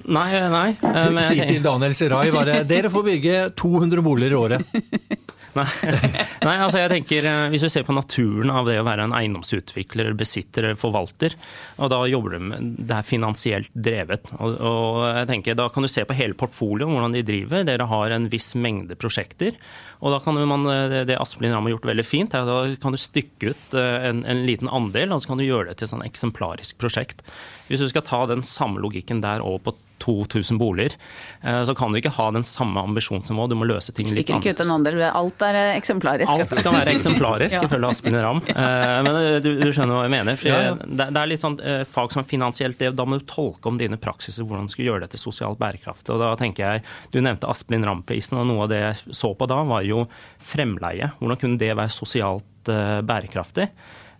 Nei, 0.07 0.29
nei. 0.51 0.69
Men... 1.15 1.23
Si 1.27 1.43
til 1.43 1.59
Daniel 1.63 1.95
Serai 1.95 2.27
bare 2.31 2.63
dere 2.67 2.91
får 2.91 3.07
bygge 3.11 3.45
200 3.59 4.03
boliger 4.07 4.35
i 4.35 4.41
året. 4.47 4.75
Nei. 5.55 5.65
Nei, 6.45 6.55
altså 6.59 6.81
jeg 6.81 6.91
tenker 6.91 7.27
eh, 7.29 7.45
Hvis 7.53 7.63
du 7.63 7.69
ser 7.71 7.85
på 7.87 7.95
naturen 7.95 8.51
av 8.51 8.67
det 8.67 8.75
å 8.81 8.85
være 8.87 9.05
en 9.07 9.15
eiendomsutvikler, 9.15 10.11
besitter 10.19 10.67
eller 10.67 10.79
forvalter, 10.79 11.37
og 11.79 11.91
da 11.93 12.01
jobber 12.11 12.35
du 12.35 12.47
med 12.49 12.73
det 12.85 12.97
er 12.97 13.07
finansielt 13.07 13.71
drevet. 13.71 14.27
Og, 14.35 14.57
og, 14.59 14.99
jeg 15.07 15.29
tenker 15.31 15.57
Da 15.57 15.69
kan 15.71 15.85
du 15.85 15.91
se 15.91 16.03
på 16.07 16.17
hele 16.17 16.37
portfolioen, 16.37 16.93
hvordan 16.95 17.15
de 17.15 17.23
driver. 17.25 17.63
Dere 17.67 17.87
har 17.89 18.15
en 18.15 18.27
viss 18.31 18.51
mengde 18.59 18.97
prosjekter. 18.99 19.55
Og 20.03 20.11
da 20.13 20.19
kan 20.23 20.39
man, 20.49 20.67
eh, 20.71 20.97
Det 21.07 21.19
Asplin 21.19 21.55
Ramm 21.55 21.69
har 21.69 21.77
gjort 21.77 21.89
veldig 21.91 22.07
fint, 22.07 22.35
er 22.35 22.47
da 22.47 22.59
kan 22.81 22.95
du 22.95 22.99
stykke 22.99 23.53
ut 23.55 23.79
eh, 23.79 24.09
en, 24.11 24.23
en 24.27 24.45
liten 24.47 24.71
andel, 24.71 25.15
og 25.15 25.23
så 25.23 25.31
kan 25.31 25.41
du 25.41 25.47
gjøre 25.47 25.71
det 25.71 25.79
til 25.79 25.87
et 25.87 25.95
sånn 25.95 26.05
eksemplarisk 26.05 26.79
prosjekt. 26.81 27.23
Hvis 27.69 27.81
du 27.81 27.89
skal 27.89 28.05
ta 28.05 28.25
den 28.29 28.43
samme 28.45 28.83
logikken 28.83 29.23
der 29.23 29.43
over 29.45 29.69
på 29.69 29.77
2000 30.05 30.59
boliger, 30.61 30.95
eh, 31.41 31.61
så 31.67 31.75
kan 31.77 31.91
du 31.91 31.99
ikke 31.99 32.13
ha 32.15 32.29
den 32.35 32.45
samme 32.45 32.81
ambisjonsnivå. 32.87 33.47
Du 33.49 33.55
må 33.57 33.67
løse 33.67 33.91
ting 33.91 34.07
litt 34.07 34.13
annerledes. 34.13 34.25
Stikker 34.25 34.41
ikke 34.41 34.55
ut 34.55 34.63
en 34.65 34.73
andel, 34.75 35.01
alt 35.09 35.45
er 35.47 35.59
eh, 35.59 35.71
eksemplarisk. 35.79 36.33
Alt 36.35 36.55
skal 36.59 36.77
være 36.77 36.95
eksemplarisk, 36.95 37.57
ifølge 37.69 37.91
Aspen 37.95 38.19
Ramm. 38.19 38.43
Eh, 38.65 39.01
men 39.03 39.17
du, 39.43 39.49
du, 39.59 39.67
skjønner 39.73 39.97
hva 39.97 40.03
jeg 40.05 40.11
mener. 40.13 40.39
Ja, 40.47 40.57
ja. 40.63 40.75
Det, 40.79 41.05
er 41.19 41.27
litt 41.29 41.41
sånn 41.41 41.57
fag 41.89 42.13
som 42.13 42.21
er 42.21 42.27
finansielt, 42.27 42.77
det, 42.79 42.93
da 42.97 43.05
må 43.07 43.19
du 43.19 43.25
tolke 43.29 43.69
om 43.69 43.77
dine 43.79 43.99
praksiser, 44.01 44.45
hvordan 44.47 44.69
du 44.69 44.73
skal 44.73 44.87
gjøre 44.87 45.03
det 45.03 45.11
til 45.13 45.21
sosialt 45.21 45.59
bærekraft. 45.61 46.07
Og 46.13 46.21
da 46.21 46.31
tenker 46.39 46.65
jeg, 46.65 46.85
Du 47.13 47.19
nevnte 47.23 47.49
Asplin 47.51 47.85
Ramm-prisen, 47.85 48.39
og 48.41 48.47
noe 48.49 48.65
av 48.65 48.71
det 48.71 48.81
jeg 48.81 49.17
så 49.19 49.33
på 49.37 49.47
da, 49.49 49.59
var 49.67 49.85
jo 49.85 50.05
fremleie. 50.41 51.11
Hvordan 51.19 51.41
kunne 51.41 51.61
det 51.61 51.73
være 51.75 51.93
sosialt 51.93 52.71
bærekraftig? 53.05 53.69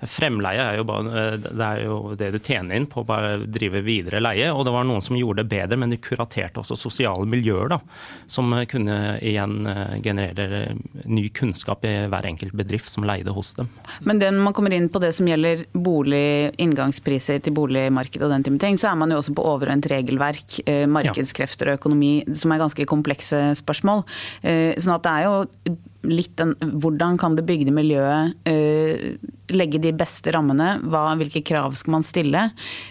Fremleie 0.03 0.59
er 0.59 0.79
jo, 0.79 0.85
bare, 0.87 1.11
eh, 1.15 1.37
det 1.39 1.65
er 1.65 1.81
jo 1.85 2.15
det 2.19 2.31
du 2.35 2.39
tjener 2.39 2.75
inn 2.75 2.87
på 2.91 3.01
å 3.01 3.07
bare 3.07 3.37
drive 3.47 3.81
videre 3.85 4.19
leie. 4.23 4.49
Og 4.51 4.65
det 4.67 4.73
var 4.75 4.87
noen 4.87 5.03
som 5.03 5.15
gjorde 5.15 5.43
det 5.43 5.51
bedre, 5.53 5.79
men 5.79 5.93
de 5.93 5.99
kuraterte 6.03 6.59
også 6.61 6.77
sosiale 6.79 7.27
miljøer. 7.29 7.69
da, 7.71 7.79
Som 8.27 8.51
kunne 8.67 9.17
igjen 9.23 9.65
eh, 9.71 9.95
generere 10.03 10.75
ny 11.05 11.29
kunnskap 11.29 11.85
i 11.87 11.95
hver 12.11 12.27
enkelt 12.27 12.55
bedrift 12.57 12.91
som 12.91 13.07
leide 13.07 13.33
hos 13.35 13.53
dem. 13.55 13.69
Men 14.03 14.19
når 14.19 14.43
man 14.43 14.53
kommer 14.57 14.75
inn 14.75 14.89
på 14.91 15.01
det 15.03 15.13
som 15.15 15.27
gjelder 15.29 15.65
bolig, 15.71 16.51
inngangspriser 16.61 17.41
til 17.45 17.55
boligmarkedet 17.55 18.27
og 18.27 18.35
den 18.35 18.45
type 18.45 18.61
ting, 18.61 18.79
så 18.81 18.91
er 18.91 18.99
man 18.99 19.13
jo 19.13 19.21
også 19.21 19.35
på 19.37 19.47
overordnet 19.47 19.89
regelverk, 19.91 20.59
eh, 20.67 20.85
markedskrefter 20.91 21.71
og 21.71 21.79
økonomi, 21.79 22.13
som 22.35 22.51
er 22.51 22.63
ganske 22.63 22.85
komplekse 22.89 23.41
spørsmål. 23.55 24.03
Sånn 24.43 24.95
at 24.95 25.03
det 25.05 25.11
er 25.11 25.23
jo 25.25 25.75
litt 26.09 26.35
den, 26.39 26.53
hvordan 26.81 27.17
kan 27.21 27.35
det 27.37 27.45
bygde 27.47 27.73
miljøet 27.75 28.35
uh, 28.49 29.31
legge 29.55 29.81
de 29.81 29.91
beste 29.95 30.33
rammene? 30.35 30.75
Hva, 30.91 31.07
hvilke 31.19 31.43
krav 31.45 31.75
skal 31.77 31.97
man 31.97 32.05
stille? 32.05 32.43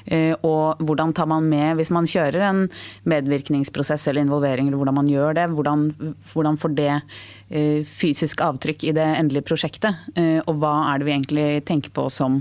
Uh, 0.09 0.35
og 0.47 0.83
hvordan 0.85 1.15
tar 1.17 1.29
man 1.31 1.49
med, 1.51 1.75
hvis 1.79 1.93
man 1.95 2.09
kjører 2.11 2.47
en 2.49 2.65
medvirkningsprosess 3.11 4.09
eller 4.11 4.25
involvering, 4.25 4.69
eller 4.69 4.81
hvordan 4.81 4.99
man 5.01 5.11
gjør 5.11 5.39
det, 5.39 5.49
hvordan, 5.55 5.87
hvordan 6.33 6.61
får 6.61 6.77
det 6.79 6.93
uh, 6.99 7.81
fysisk 7.89 8.45
avtrykk 8.45 8.89
i 8.89 8.95
det 8.97 9.09
endelige 9.15 9.47
prosjektet? 9.49 10.03
og 10.15 10.59
hva 10.61 10.73
er 10.91 11.01
det 11.01 11.07
vi 11.07 11.13
egentlig 11.13 11.47
tenker 11.69 11.93
på 11.95 12.07
som 12.13 12.39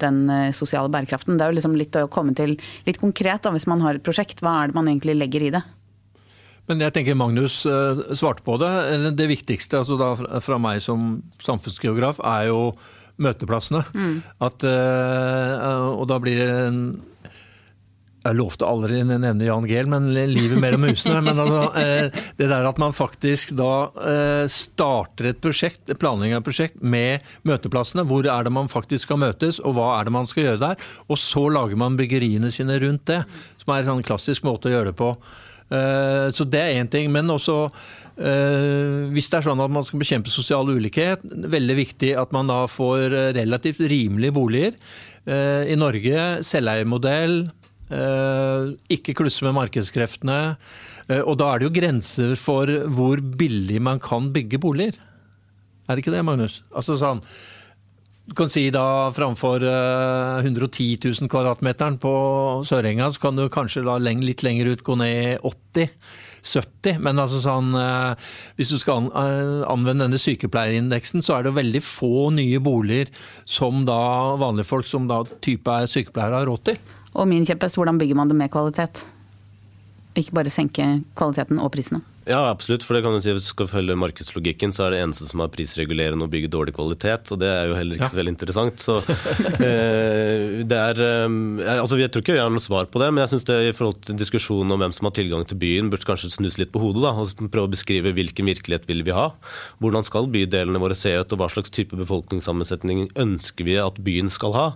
den 0.00 0.26
sosiale 0.56 0.90
bærekraften? 0.92 1.36
Det 1.36 1.44
er 1.44 1.52
jo 1.52 1.56
liksom 1.58 1.76
litt 1.78 1.96
å 1.98 2.06
komme 2.12 2.34
til 2.36 2.54
litt 2.86 3.00
konkret 3.00 3.44
da, 3.44 3.52
hvis 3.54 3.66
man 3.70 3.82
har 3.84 3.96
et 3.96 4.04
prosjekt. 4.06 4.42
Hva 4.44 4.54
er 4.60 4.70
det 4.70 4.78
man 4.78 4.88
egentlig 4.90 5.16
legger 5.18 5.46
i 5.46 5.52
det? 5.54 5.62
Men 6.66 6.82
jeg 6.82 6.94
tenker 6.96 7.18
Magnus 7.18 7.60
uh, 7.68 7.98
svarte 8.16 8.44
på 8.46 8.58
det. 8.62 8.70
Det 9.18 9.30
viktigste 9.30 9.82
altså 9.82 9.98
da, 10.00 10.12
fra 10.42 10.60
meg 10.62 10.82
som 10.84 11.20
samfunnsgeograf 11.42 12.22
er 12.26 12.48
jo 12.50 12.62
møteplassene. 13.22 13.84
Mm. 13.94 14.16
At, 14.44 14.66
uh, 14.66 15.92
og 15.94 16.08
da 16.10 16.22
blir 16.22 16.42
det 16.42 16.56
en 16.66 16.80
jeg 18.26 18.34
lovte 18.40 18.66
aldri 18.66 18.96
å 19.04 19.06
nevne 19.06 19.46
Jan 19.46 19.68
Gehl, 19.70 19.86
men 19.86 20.08
livet 20.10 20.58
mellom 20.58 20.88
husene. 20.88 21.20
Men 21.22 21.38
altså, 21.44 21.60
eh, 21.78 22.24
det 22.34 22.48
der 22.50 22.66
at 22.66 22.80
man 22.82 22.90
faktisk 22.96 23.52
da 23.54 24.48
starter 24.50 25.28
et 25.30 25.38
prosjekt, 25.38 25.92
planlegging 26.02 26.34
av 26.34 26.42
et 26.42 26.48
prosjekt 26.48 26.82
med 26.82 27.22
møteplassene. 27.46 28.02
Hvor 28.10 28.26
er 28.26 28.48
det 28.48 28.54
man 28.56 28.72
faktisk 28.72 29.06
skal 29.06 29.20
møtes, 29.22 29.60
og 29.62 29.76
hva 29.78 29.92
er 30.00 30.08
det 30.08 30.16
man 30.16 30.26
skal 30.26 30.42
gjøre 30.42 30.64
der? 30.64 30.88
Og 31.06 31.22
så 31.22 31.44
lager 31.54 31.78
man 31.78 31.94
byggeriene 32.00 32.50
sine 32.50 32.80
rundt 32.82 33.06
det. 33.12 33.22
Som 33.62 33.76
er 33.76 33.84
en 33.84 33.92
sånn 33.92 34.08
klassisk 34.10 34.42
måte 34.48 34.72
å 34.72 34.74
gjøre 34.74 34.90
det 34.90 34.98
på. 34.98 35.14
Eh, 35.72 36.28
så 36.34 36.46
det 36.46 36.62
er 36.62 36.80
én 36.80 36.90
ting. 36.90 37.10
Men 37.14 37.32
også 37.32 37.58
eh, 37.66 39.06
hvis 39.14 39.30
det 39.32 39.40
er 39.40 39.48
sånn 39.48 39.62
at 39.64 39.74
man 39.74 39.86
skal 39.86 40.02
bekjempe 40.02 40.32
sosial 40.32 40.70
ulikhet, 40.70 41.24
veldig 41.24 41.78
viktig 41.82 42.14
at 42.18 42.34
man 42.36 42.50
da 42.52 42.62
får 42.70 43.34
relativt 43.38 43.84
rimelige 43.86 44.36
boliger. 44.36 44.80
I 45.26 45.74
Norge 45.74 46.44
selveiermodell, 46.46 47.48
ikke 48.94 49.14
klusse 49.18 49.42
med 49.42 49.56
markedskreftene. 49.56 50.36
Og 51.16 51.32
da 51.40 51.48
er 51.48 51.58
det 51.58 51.66
jo 51.66 51.72
grenser 51.74 52.36
for 52.38 52.70
hvor 52.94 53.18
billig 53.18 53.80
man 53.82 53.98
kan 53.98 54.28
bygge 54.30 54.60
boliger. 54.62 55.00
Er 55.86 55.98
det 55.98 56.04
ikke 56.04 56.14
det, 56.14 56.22
Magnus? 56.26 56.60
Altså 56.70 56.94
sånn, 56.98 57.24
du 58.26 58.34
kan 58.34 58.50
si 58.50 58.64
da 58.74 59.12
framfor 59.14 59.62
110 59.62 60.98
000 61.04 61.30
kvadratmeteren 61.30 61.98
på 62.02 62.12
Sørenga, 62.66 63.06
så 63.14 63.22
kan 63.22 63.38
du 63.38 63.46
kanskje 63.52 63.84
da 63.86 63.98
litt 64.02 64.42
lenger 64.42 64.72
ut 64.74 64.82
gå 64.86 64.96
ned 64.98 65.44
80 65.46 65.92
70, 66.46 67.00
men 67.02 67.20
altså 67.20 67.40
sånn, 67.42 67.74
eh, 67.78 68.30
hvis 68.58 68.72
du 68.72 68.78
skal 68.80 69.08
eh, 69.10 69.64
anvende 69.68 70.06
denne 70.06 70.20
sykepleierindeksen, 70.20 71.24
så 71.24 71.38
er 71.38 71.46
det 71.46 71.56
veldig 71.58 71.82
få 71.84 72.30
nye 72.36 72.60
boliger 72.62 73.10
som 73.48 73.84
da 73.88 73.98
vanlige 74.40 74.70
folk 74.70 74.88
som 74.88 75.08
da 75.10 75.22
type 75.44 75.72
er 75.82 75.90
sykepleiere 75.90 76.42
har 76.42 76.50
råd 76.50 76.66
til. 76.70 76.80
Og 77.16 77.28
min 77.30 77.46
kjepphest, 77.48 77.78
hvordan 77.78 78.00
bygger 78.00 78.18
man 78.18 78.30
det 78.30 78.38
med 78.38 78.52
kvalitet? 78.52 79.06
Ikke 80.16 80.38
bare 80.38 80.52
senke 80.52 80.86
kvaliteten 81.18 81.60
og 81.60 81.72
prisene? 81.74 82.04
Ja, 82.26 82.48
absolutt. 82.50 82.82
For 82.82 82.96
det 82.96 83.04
kan 83.04 83.14
du 83.14 83.20
si, 83.22 83.30
Hvis 83.30 83.46
du 83.46 83.52
skal 83.52 83.68
følge 83.70 83.94
markedslogikken, 83.98 84.72
så 84.74 84.86
er 84.86 84.94
det 84.94 85.02
eneste 85.04 85.28
som 85.28 85.44
er 85.44 85.50
prisregulerende 85.52 86.26
å 86.26 86.30
bygge 86.30 86.50
dårlig 86.50 86.74
kvalitet. 86.74 87.30
Og 87.30 87.38
det 87.38 87.50
er 87.52 87.68
jo 87.70 87.76
heller 87.78 87.94
ikke 87.94 88.08
ja. 88.08 88.10
så 88.10 88.18
veldig 88.18 88.32
interessant. 88.34 88.82
Så 88.82 88.96
eh, 89.68 90.64
det 90.66 90.80
er 90.80 91.02
eh, 91.06 91.76
altså 91.76 92.00
Jeg 92.00 92.10
tror 92.10 92.24
ikke 92.24 92.34
jeg 92.34 92.42
har 92.42 92.50
noe 92.50 92.64
svar 92.64 92.88
på 92.90 93.02
det, 93.02 93.12
men 93.12 93.22
jeg 93.22 93.36
syns 93.36 93.46
det 93.46 93.60
i 93.68 93.74
forhold 93.76 94.02
til 94.08 94.18
diskusjonen 94.18 94.74
om 94.74 94.82
hvem 94.82 94.96
som 94.96 95.06
har 95.06 95.14
tilgang 95.20 95.46
til 95.46 95.60
byen, 95.62 95.92
burde 95.92 96.08
kanskje 96.08 96.32
snus 96.34 96.58
litt 96.58 96.72
på 96.74 96.82
hodet. 96.82 97.04
da, 97.06 97.14
og 97.14 97.46
Prøve 97.46 97.70
å 97.70 97.74
beskrive 97.76 98.14
hvilken 98.16 98.50
virkelighet 98.50 98.90
vil 98.90 99.06
vi 99.06 99.14
ha. 99.14 99.28
Hvordan 99.78 100.06
skal 100.06 100.26
bydelene 100.32 100.82
våre 100.82 100.98
se 100.98 101.14
ut, 101.14 101.30
og 101.30 101.44
hva 101.44 101.50
slags 101.52 101.70
type 101.70 101.94
befolkningssammensetning 101.94 103.06
ønsker 103.14 103.70
vi 103.70 103.78
at 103.78 104.02
byen 104.02 104.32
skal 104.34 104.58
ha. 104.58 104.66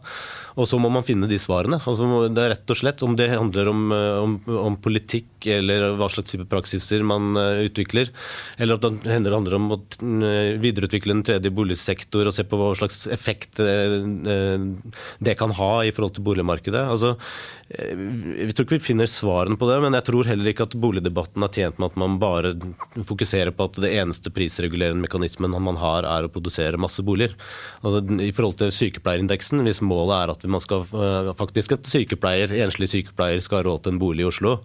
Og 0.54 0.70
så 0.70 0.78
må 0.82 0.90
man 0.92 1.06
finne 1.06 1.26
de 1.30 1.38
svarene. 1.40 1.80
Altså, 1.82 2.06
det 2.30 2.42
er 2.42 2.54
rett 2.54 2.72
og 2.72 2.78
slett 2.78 3.02
Om 3.06 3.14
det 3.18 3.30
handler 3.32 3.70
om, 3.70 3.84
eh, 3.94 4.22
om, 4.22 4.38
om 4.70 4.78
politikk 4.78 5.50
eller 5.50 5.96
hva 5.98 6.06
slags 6.12 6.30
type 6.30 6.46
praksiser 6.50 7.02
man 7.06 7.39
utvikler. 7.66 8.10
Eller 8.60 8.78
at 8.78 8.84
det 9.04 9.32
handler 9.32 9.56
om 9.56 9.70
å 9.74 9.78
eh, 9.78 10.56
videreutvikle 10.60 11.16
en 11.16 11.24
tredje 11.26 11.52
boligsektor 11.54 12.28
og 12.28 12.36
se 12.36 12.44
på 12.48 12.58
hva 12.60 12.72
slags 12.78 13.06
effekt 13.12 13.60
eh, 13.64 13.96
det 15.18 15.36
kan 15.40 15.54
ha 15.56 15.72
i 15.84 15.92
forhold 15.94 16.16
til 16.18 16.26
boligmarkedet. 16.26 16.84
Altså, 16.90 17.16
vi 17.70 18.50
tror 18.50 18.66
ikke 18.66 18.78
vi 18.80 18.88
finner 18.88 19.10
svarene 19.10 19.58
på 19.58 19.68
det, 19.68 19.78
men 19.84 19.94
jeg 19.94 20.08
tror 20.08 20.26
heller 20.26 20.50
ikke 20.50 20.66
at 20.66 20.78
boligdebatten 20.82 21.44
har 21.44 21.52
tjent 21.54 21.78
med 21.78 21.92
at 21.92 21.98
man 22.02 22.16
bare 22.22 22.54
fokuserer 23.06 23.54
på 23.54 23.68
at 23.68 23.78
det 23.84 23.92
eneste 24.00 24.32
prisregulerende 24.34 25.04
mekanismen 25.04 25.54
man 25.60 25.78
har, 25.78 26.08
er 26.08 26.26
å 26.26 26.32
produsere 26.32 26.80
masse 26.80 27.04
boliger. 27.06 27.36
Altså, 27.84 28.02
I 28.18 28.32
forhold 28.34 28.58
til 28.62 28.74
sykepleierindeksen, 28.74 29.62
hvis 29.66 29.82
målet 29.86 30.16
er 30.16 30.34
at 30.34 30.48
man 30.50 30.62
skal 30.64 30.86
faktisk 31.38 31.76
at 31.78 31.86
sykepleier, 31.88 32.52
enslig 32.64 32.90
sykepleier 32.90 33.42
skal 33.44 33.60
ha 33.60 33.68
råd 33.68 33.84
til 33.84 33.94
en 33.94 34.02
bolig 34.02 34.24
i 34.24 34.30
Oslo, 34.30 34.58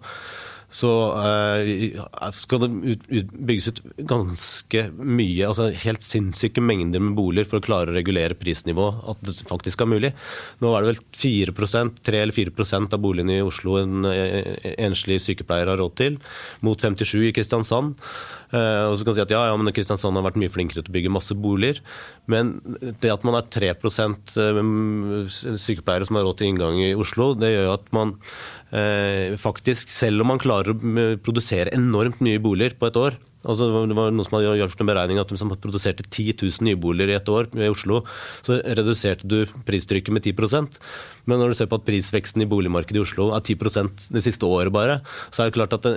så 0.76 0.90
uh, 1.16 2.30
skal 2.36 2.60
det 2.64 2.96
ut, 3.08 3.32
bygges 3.48 3.70
ut 3.70 3.80
ganske 4.10 4.82
mye, 4.98 5.46
altså 5.48 5.70
helt 5.86 6.04
sinnssyke 6.04 6.60
mengder 6.60 7.00
med 7.00 7.16
boliger 7.16 7.48
for 7.48 7.60
å 7.60 7.64
klare 7.64 7.92
å 7.92 7.96
regulere 7.96 8.36
prisnivået, 8.36 8.98
at 9.08 9.22
det 9.24 9.36
faktisk 9.48 9.82
er 9.82 9.90
mulig. 9.94 10.10
Nå 10.60 10.74
er 10.74 10.84
det 10.84 10.92
vel 10.92 11.00
4% 11.22 12.02
3 12.06 12.20
eller 12.26 12.36
4% 12.36 12.96
av 12.96 13.02
boligene 13.02 13.38
i 13.38 13.44
Oslo 13.46 13.78
en 13.80 14.08
eh, 14.10 14.52
enslig 14.74 15.22
sykepleier 15.24 15.72
har 15.72 15.80
råd 15.80 15.96
til, 16.02 16.20
mot 16.66 16.80
57 16.80 17.30
i 17.30 17.32
Kristiansand. 17.36 17.96
Uh, 18.52 18.92
og 18.92 18.98
så 18.98 19.02
kan 19.02 19.10
man 19.14 19.18
si 19.18 19.24
at 19.24 19.32
ja, 19.34 19.46
ja, 19.48 19.56
men 19.58 19.74
Kristiansand 19.74 20.20
har 20.20 20.28
vært 20.28 20.38
mye 20.42 20.52
flinkere 20.52 20.84
til 20.84 20.92
å 20.92 20.96
bygge 20.98 21.14
masse 21.16 21.38
boliger. 21.40 21.80
Men 22.30 22.56
det 23.00 23.14
at 23.14 23.24
man 23.26 23.38
er 23.38 23.48
3% 23.54 24.36
sykepleiere 25.30 26.06
som 26.06 26.18
har 26.18 26.26
råd 26.26 26.40
til 26.40 26.52
inngang 26.52 26.78
i 26.82 26.94
Oslo, 26.98 27.32
det 27.38 27.54
gjør 27.54 27.68
jo 27.70 27.74
at 27.78 27.90
man 27.96 28.16
Eh, 28.65 28.65
faktisk, 29.38 29.92
selv 29.94 30.24
om 30.24 30.32
man 30.32 30.40
klarer 30.42 30.74
å 30.74 31.04
produsere 31.22 31.70
enormt 31.76 32.18
mye 32.24 32.40
boliger 32.42 32.74
på 32.76 32.88
et 32.90 32.98
år, 32.98 33.18
Altså, 33.46 33.68
det 33.86 33.94
var 33.94 34.10
noen 34.10 34.26
som 34.26 34.36
hadde 34.36 34.56
gjort 34.58 34.80
en 34.82 34.88
beregning 34.90 35.20
at 35.22 35.32
som 35.38 35.52
produserte 35.52 36.02
10 36.08 36.34
000 36.42 36.66
nyboliger 36.66 37.12
i 37.12 37.16
et 37.18 37.28
år 37.30 37.46
i 37.54 37.70
Oslo, 37.70 38.02
så 38.42 38.58
reduserte 38.64 39.28
du 39.28 39.44
pristrykket 39.68 40.14
med 40.14 40.26
10 40.26 40.34
Men 41.26 41.42
når 41.42 41.52
du 41.52 41.58
ser 41.58 41.70
på 41.70 41.78
at 41.80 41.86
prisveksten 41.86 42.44
i 42.44 42.48
boligmarkedet 42.50 43.00
i 43.00 43.02
Oslo 43.04 43.28
er 43.36 43.42
10% 43.42 44.08
det 44.14 44.22
siste 44.24 44.48
året 44.48 44.74
bare, 44.74 45.00
så 45.30 45.42
er 45.42 45.50
det 45.50 45.56
klart 45.58 45.74
at 45.76 45.88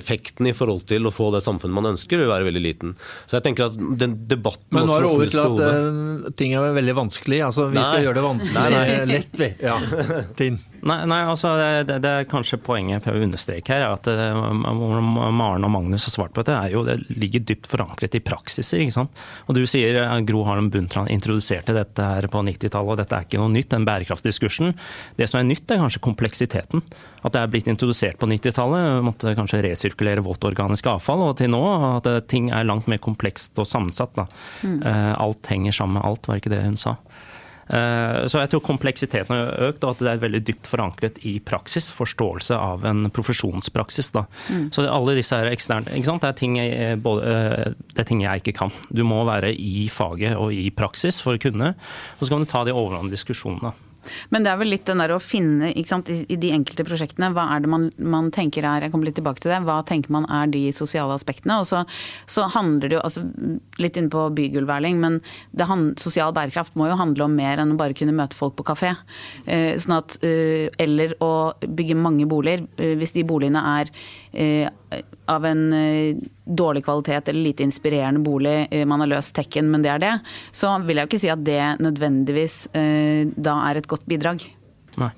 effekten 0.00 0.48
i 0.50 0.54
forhold 0.56 0.84
til 0.90 1.08
å 1.08 1.14
få 1.14 1.30
det 1.34 1.42
samfunnet 1.44 1.76
man 1.76 1.92
ønsker, 1.94 2.20
vil 2.20 2.30
være 2.30 2.48
veldig 2.48 2.62
liten. 2.64 2.94
Så 3.24 3.38
jeg 3.38 3.48
tenker 3.48 3.68
at 3.68 3.78
den 4.00 4.16
debatten 4.30 4.76
Men 4.76 4.88
nå 4.88 4.98
er 4.98 5.06
det 5.06 5.12
over 5.14 5.32
til 5.32 5.42
at 5.42 5.62
uh, 5.64 6.30
ting 6.38 6.54
er 6.56 6.76
veldig 6.76 6.96
vanskelig. 7.00 7.40
Altså, 7.48 7.68
vi 7.72 7.80
nei. 7.80 7.86
skal 7.88 8.06
gjøre 8.06 8.18
det 8.20 8.26
vanskelig 8.28 8.60
nei, 8.60 8.70
nei. 8.74 9.00
lett, 9.14 9.34
vi. 9.40 9.50
Ja. 9.64 9.78
Tinn. 10.38 10.60
Nei, 10.84 10.98
nei, 11.08 11.22
altså 11.24 11.54
det, 11.56 11.96
det, 12.04 12.10
er 12.10 12.26
kanskje 12.28 12.58
poenget 12.60 12.98
jeg 12.98 13.04
prøver 13.06 13.22
å 13.22 13.28
understreke 13.30 13.72
her, 13.72 13.86
at 13.88 14.08
uh, 14.10 15.30
Maren 15.32 15.64
og 15.64 15.72
Magnus 15.72 16.04
har 16.10 16.12
svart 16.12 16.34
på 16.36 16.44
dette, 16.44 16.58
er 16.58 16.74
jo 16.74 16.84
det 16.84 16.98
ligger 17.08 17.44
dypt 17.48 17.68
forankret 17.70 18.18
i 18.18 18.22
praksiser. 18.24 18.82
ikke 18.84 18.98
sant? 18.98 19.24
Og 19.48 19.56
du 19.56 19.62
sier 19.68 19.96
eh, 20.02 20.14
Gro 20.28 20.44
Harlem 20.44 20.68
Brundtland 20.72 21.08
introduserte 21.12 21.74
dette 21.76 22.04
her 22.04 22.28
på 22.28 22.42
90-tallet, 22.44 22.92
og 22.92 23.00
dette 23.00 23.16
er 23.16 23.26
ikke 23.26 23.40
noe 23.40 23.52
nytt, 23.54 23.70
den 23.72 23.88
Det 25.18 25.28
som 25.30 25.40
er 25.40 25.48
nytt, 25.48 25.66
er 25.70 25.82
kanskje 25.82 26.02
kompleksiteten. 26.04 26.84
At 27.24 27.34
det 27.34 27.42
er 27.42 27.52
blitt 27.52 27.70
introdusert 27.70 28.18
på 28.20 28.28
90-tallet, 28.30 29.04
måtte 29.06 29.36
kanskje 29.38 29.62
resirkulere 29.64 30.24
vått 30.24 30.44
organisk 30.44 30.90
avfall, 30.92 31.24
og 31.28 31.38
til 31.40 31.52
nå 31.54 31.62
at 31.94 32.08
ting 32.30 32.50
er 32.52 32.66
langt 32.68 32.90
mer 32.90 33.00
komplekst 33.02 33.58
og 33.62 33.68
sammensatt. 33.68 34.18
Mm. 34.62 34.82
Eh, 34.82 35.12
alt 35.18 35.48
henger 35.50 35.74
sammen 35.74 35.98
med 35.98 36.08
alt, 36.08 36.28
var 36.28 36.40
ikke 36.40 36.52
det 36.52 36.64
hun 36.66 36.80
sa. 36.80 36.98
Eh, 37.64 38.24
så 38.28 38.42
jeg 38.42 38.50
tror 38.52 38.62
kompleksiteten 38.64 39.32
har 39.32 39.70
økt, 39.70 39.84
og 39.84 39.94
at 39.94 40.02
det 40.04 40.10
er 40.12 40.22
veldig 40.24 40.42
dypt 40.44 40.68
forankret 40.68 41.20
i 41.24 41.38
praksis. 41.44 41.88
Forståelse 41.94 42.58
av 42.58 42.84
en 42.88 43.08
profesjonspraksis. 43.14 44.12
Mm. 44.14 44.68
Så 44.74 44.84
alle 44.88 45.16
disse 45.18 45.38
er 45.38 45.52
eksterne. 45.52 45.88
Det 45.88 46.28
er, 46.28 46.36
ting 46.38 46.58
jeg, 46.60 46.74
eh, 46.76 46.96
både, 47.00 47.74
det 47.94 48.04
er 48.04 48.10
ting 48.10 48.24
jeg 48.24 48.44
ikke 48.44 48.56
kan. 48.64 48.74
Du 48.92 49.04
må 49.08 49.22
være 49.28 49.54
i 49.54 49.88
faget 49.92 50.36
og 50.36 50.52
i 50.52 50.68
praksis 50.74 51.22
for 51.24 51.36
å 51.36 51.42
kunne. 51.42 51.74
Og 52.18 52.26
så 52.26 52.34
kan 52.34 52.44
du 52.44 52.50
ta 52.50 52.64
de 52.64 52.76
overordnede 52.76 53.16
diskusjonene. 53.16 53.74
Men 54.34 54.44
det 54.44 54.52
er 54.52 54.60
vel 54.60 54.72
litt 54.74 54.86
den 54.88 55.02
der 55.02 55.14
å 55.14 55.20
finne 55.22 55.72
sant, 55.88 56.10
i 56.10 56.38
de 56.40 56.52
enkelte 56.54 56.86
prosjektene, 56.86 57.30
hva 57.34 57.46
er 57.54 57.64
det 57.64 57.70
man, 57.72 57.88
man, 57.98 58.30
tenker 58.34 58.64
er 58.66 58.86
Jeg 58.86 58.92
kommer 58.92 59.08
litt 59.08 59.18
tilbake 59.18 59.42
til 59.42 59.52
det. 59.52 59.62
Hva 59.66 59.80
tenker 59.86 60.12
man 60.14 60.26
er 60.32 60.50
de 60.52 60.66
sosiale 60.76 61.14
aspektene? 61.16 61.58
Og 61.62 61.68
så, 61.68 61.84
så 62.30 62.48
handler 62.54 62.90
det 62.90 62.98
jo 62.98 63.04
altså, 63.04 63.24
Litt 63.80 63.98
inne 63.98 64.12
på 64.12 64.28
bygulverling, 64.36 65.00
men 65.02 65.18
det, 65.56 65.66
sosial 65.98 66.32
bærekraft 66.36 66.76
må 66.78 66.86
jo 66.88 66.98
handle 66.98 67.26
om 67.26 67.34
mer 67.34 67.60
enn 67.60 67.74
å 67.74 67.78
bare 67.78 67.96
kunne 67.96 68.14
møte 68.14 68.38
folk 68.38 68.54
på 68.58 68.66
kafé. 68.68 68.92
Eh, 69.50 69.74
sånn 69.82 69.96
at, 69.96 70.16
eh, 70.24 70.68
eller 70.78 71.16
å 71.24 71.32
bygge 71.64 71.98
mange 71.98 72.28
boliger. 72.30 72.66
Eh, 72.78 72.94
hvis 73.00 73.14
de 73.16 73.26
boligene 73.26 73.62
er 73.74 73.90
eh, 74.32 74.70
av 75.30 75.46
en 75.46 75.72
eh, 75.72 76.16
dårlig 76.44 76.84
kvalitet 76.84 77.28
eller 77.30 77.40
lite 77.40 77.62
inspirerende 77.62 78.20
bolig, 78.20 78.68
eh, 78.70 78.86
man 78.86 79.00
har 79.00 79.10
løst 79.14 79.34
tekken, 79.36 79.70
men 79.72 79.84
det 79.84 79.92
er 79.94 80.02
det, 80.02 80.14
så 80.52 80.74
vil 80.84 81.00
jeg 81.00 81.06
jo 81.06 81.12
ikke 81.12 81.22
si 81.22 81.32
at 81.32 81.44
det 81.46 81.60
nødvendigvis 81.84 82.56
eh, 82.76 83.26
da 83.34 83.58
er 83.68 83.80
et 83.80 83.90
godt 83.90 84.06
bidrag. 84.10 84.44
Nei. 85.00 85.10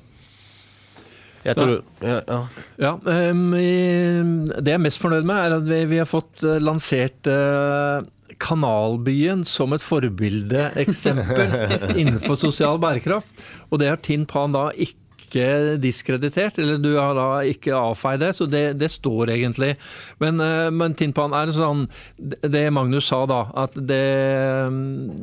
Jeg 1.47 1.55
tror, 1.61 1.77
ja, 2.03 2.21
ja. 2.27 2.41
ja 2.83 2.93
um, 3.31 3.53
det 3.55 4.67
jeg 4.67 4.75
er 4.75 4.83
mest 4.83 4.99
fornøyd 4.99 5.29
med, 5.29 5.37
er 5.39 5.57
at 5.61 5.69
vi, 5.69 5.85
vi 5.93 6.01
har 6.03 6.09
fått 6.11 6.43
lansert 6.59 7.31
uh, 7.31 8.03
Kanalbyen 8.43 9.45
som 9.47 9.71
et 9.77 9.85
forbildeeksempel 9.85 11.55
innenfor 12.01 12.35
sosial 12.41 12.81
bærekraft. 12.83 13.45
Og 13.71 13.79
det 13.79 13.93
har 13.93 14.03
Tinn 14.03 14.27
Pan 14.27 14.57
da 14.57 14.69
ikke 14.75 15.06
ikke 15.27 15.77
diskreditert, 15.83 16.61
eller 16.63 16.81
du 16.81 16.93
har 16.97 17.17
da 17.19 17.27
ikke 17.45 17.75
avfeid 17.77 18.23
det, 18.23 18.33
så 18.39 18.47
det, 18.51 18.65
det 18.81 18.91
står 18.95 19.35
egentlig. 19.35 19.75
Men, 20.23 20.41
eh, 20.41 20.71
men 20.73 20.97
Tinpan 20.97 21.35
er 21.37 21.53
sånn 21.55 21.85
Det 22.17 22.65
Magnus 22.73 23.11
sa 23.11 23.25
da, 23.29 23.43
at 23.67 23.77
det, 23.77 24.03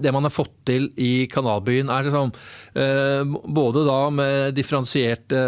det 0.03 0.13
man 0.13 0.27
har 0.27 0.33
fått 0.33 0.53
til 0.67 0.89
i 1.01 1.25
Kanalbyen 1.31 1.89
er 1.91 2.11
sånn 2.13 2.31
både 2.73 3.83
da 3.85 3.97
med 4.13 4.55
differensierte 4.57 5.41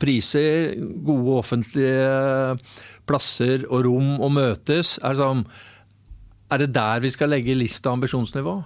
priser, 0.00 0.72
gode 1.04 1.34
offentlige 1.42 2.56
plasser 3.08 3.66
og 3.70 3.84
rom 3.86 4.16
å 4.22 4.30
møtes, 4.32 4.96
er 5.04 5.18
sånn 5.18 5.44
Er 6.52 6.62
det 6.62 6.74
der 6.76 7.02
vi 7.02 7.10
skal 7.10 7.32
legge 7.34 7.56
lista 7.58 7.90
ambisjonsnivå? 7.90 8.56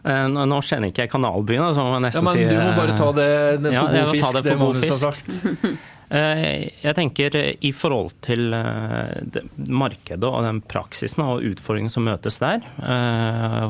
Eh, 0.00 0.26
nå 0.32 0.58
kjenner 0.64 0.88
ikke 0.88 1.04
jeg 1.04 1.12
Kanalbyen, 1.12 1.66
så 1.76 1.84
må 1.84 1.98
jeg 1.98 2.06
nesten 2.06 2.24
ja, 2.24 2.32
men 2.32 2.48
Du 2.48 2.56
må 2.56 2.70
bare 2.78 2.96
ta 2.96 3.08
det, 3.18 3.30
den 3.66 3.74
for 3.76 3.96
ja, 3.98 4.04
god 4.06 4.14
fisk, 4.16 4.36
det 4.36 4.44
for 4.48 4.62
god 4.64 4.78
sagt. 5.02 5.32
Eh, 6.10 6.66
jeg 6.82 6.96
tenker 6.98 7.36
eh, 7.38 7.52
i 7.62 7.70
forhold 7.70 8.16
til 8.26 8.50
eh, 8.56 9.42
markedet 9.70 10.26
og 10.26 10.42
den 10.42 10.58
praksisen 10.66 11.22
og 11.22 11.44
utfordringene 11.46 11.92
som 11.94 12.08
møtes 12.08 12.40
der, 12.42 12.64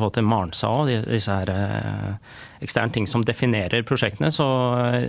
og 0.00 0.07
til 0.16 0.24
Marnsa 0.24 0.70
og 0.72 0.88
disse 0.88 1.35
her 1.35 1.50
eksterne 2.64 2.94
ting 2.94 3.09
som 3.09 3.24
definerer 3.26 3.85
prosjektene, 3.88 4.31
så 4.33 4.46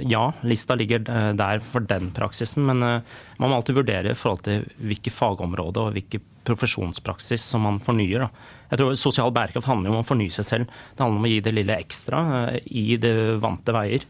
ja, 0.08 0.26
lista 0.48 0.76
ligger 0.76 1.04
der 1.36 1.64
for 1.64 1.84
den 1.88 2.12
praksisen. 2.16 2.66
Men 2.68 2.80
man 2.82 3.50
må 3.50 3.58
alltid 3.58 3.80
vurdere 3.80 4.14
i 4.14 4.18
forhold 4.18 4.44
til 4.48 4.68
hvilke 4.80 5.14
fagområder 5.14 5.88
og 5.90 5.96
hvilke 5.98 6.22
profesjonspraksis 6.48 7.44
som 7.54 7.68
man 7.68 7.80
fornyer. 7.84 8.28
Jeg 8.72 8.80
tror 8.80 8.96
Sosial 9.00 9.34
bærekraft 9.36 9.70
handler 9.70 9.92
om 9.92 10.00
å 10.00 10.08
fornye 10.08 10.34
seg 10.34 10.48
selv. 10.48 10.78
Det 10.96 11.04
handler 11.04 11.22
om 11.22 11.28
å 11.28 11.34
gi 11.34 11.42
det 11.44 11.56
lille 11.58 11.80
ekstra 11.84 12.22
i 12.66 12.88
det 13.02 13.16
vante 13.44 13.76
veier. 13.76 14.08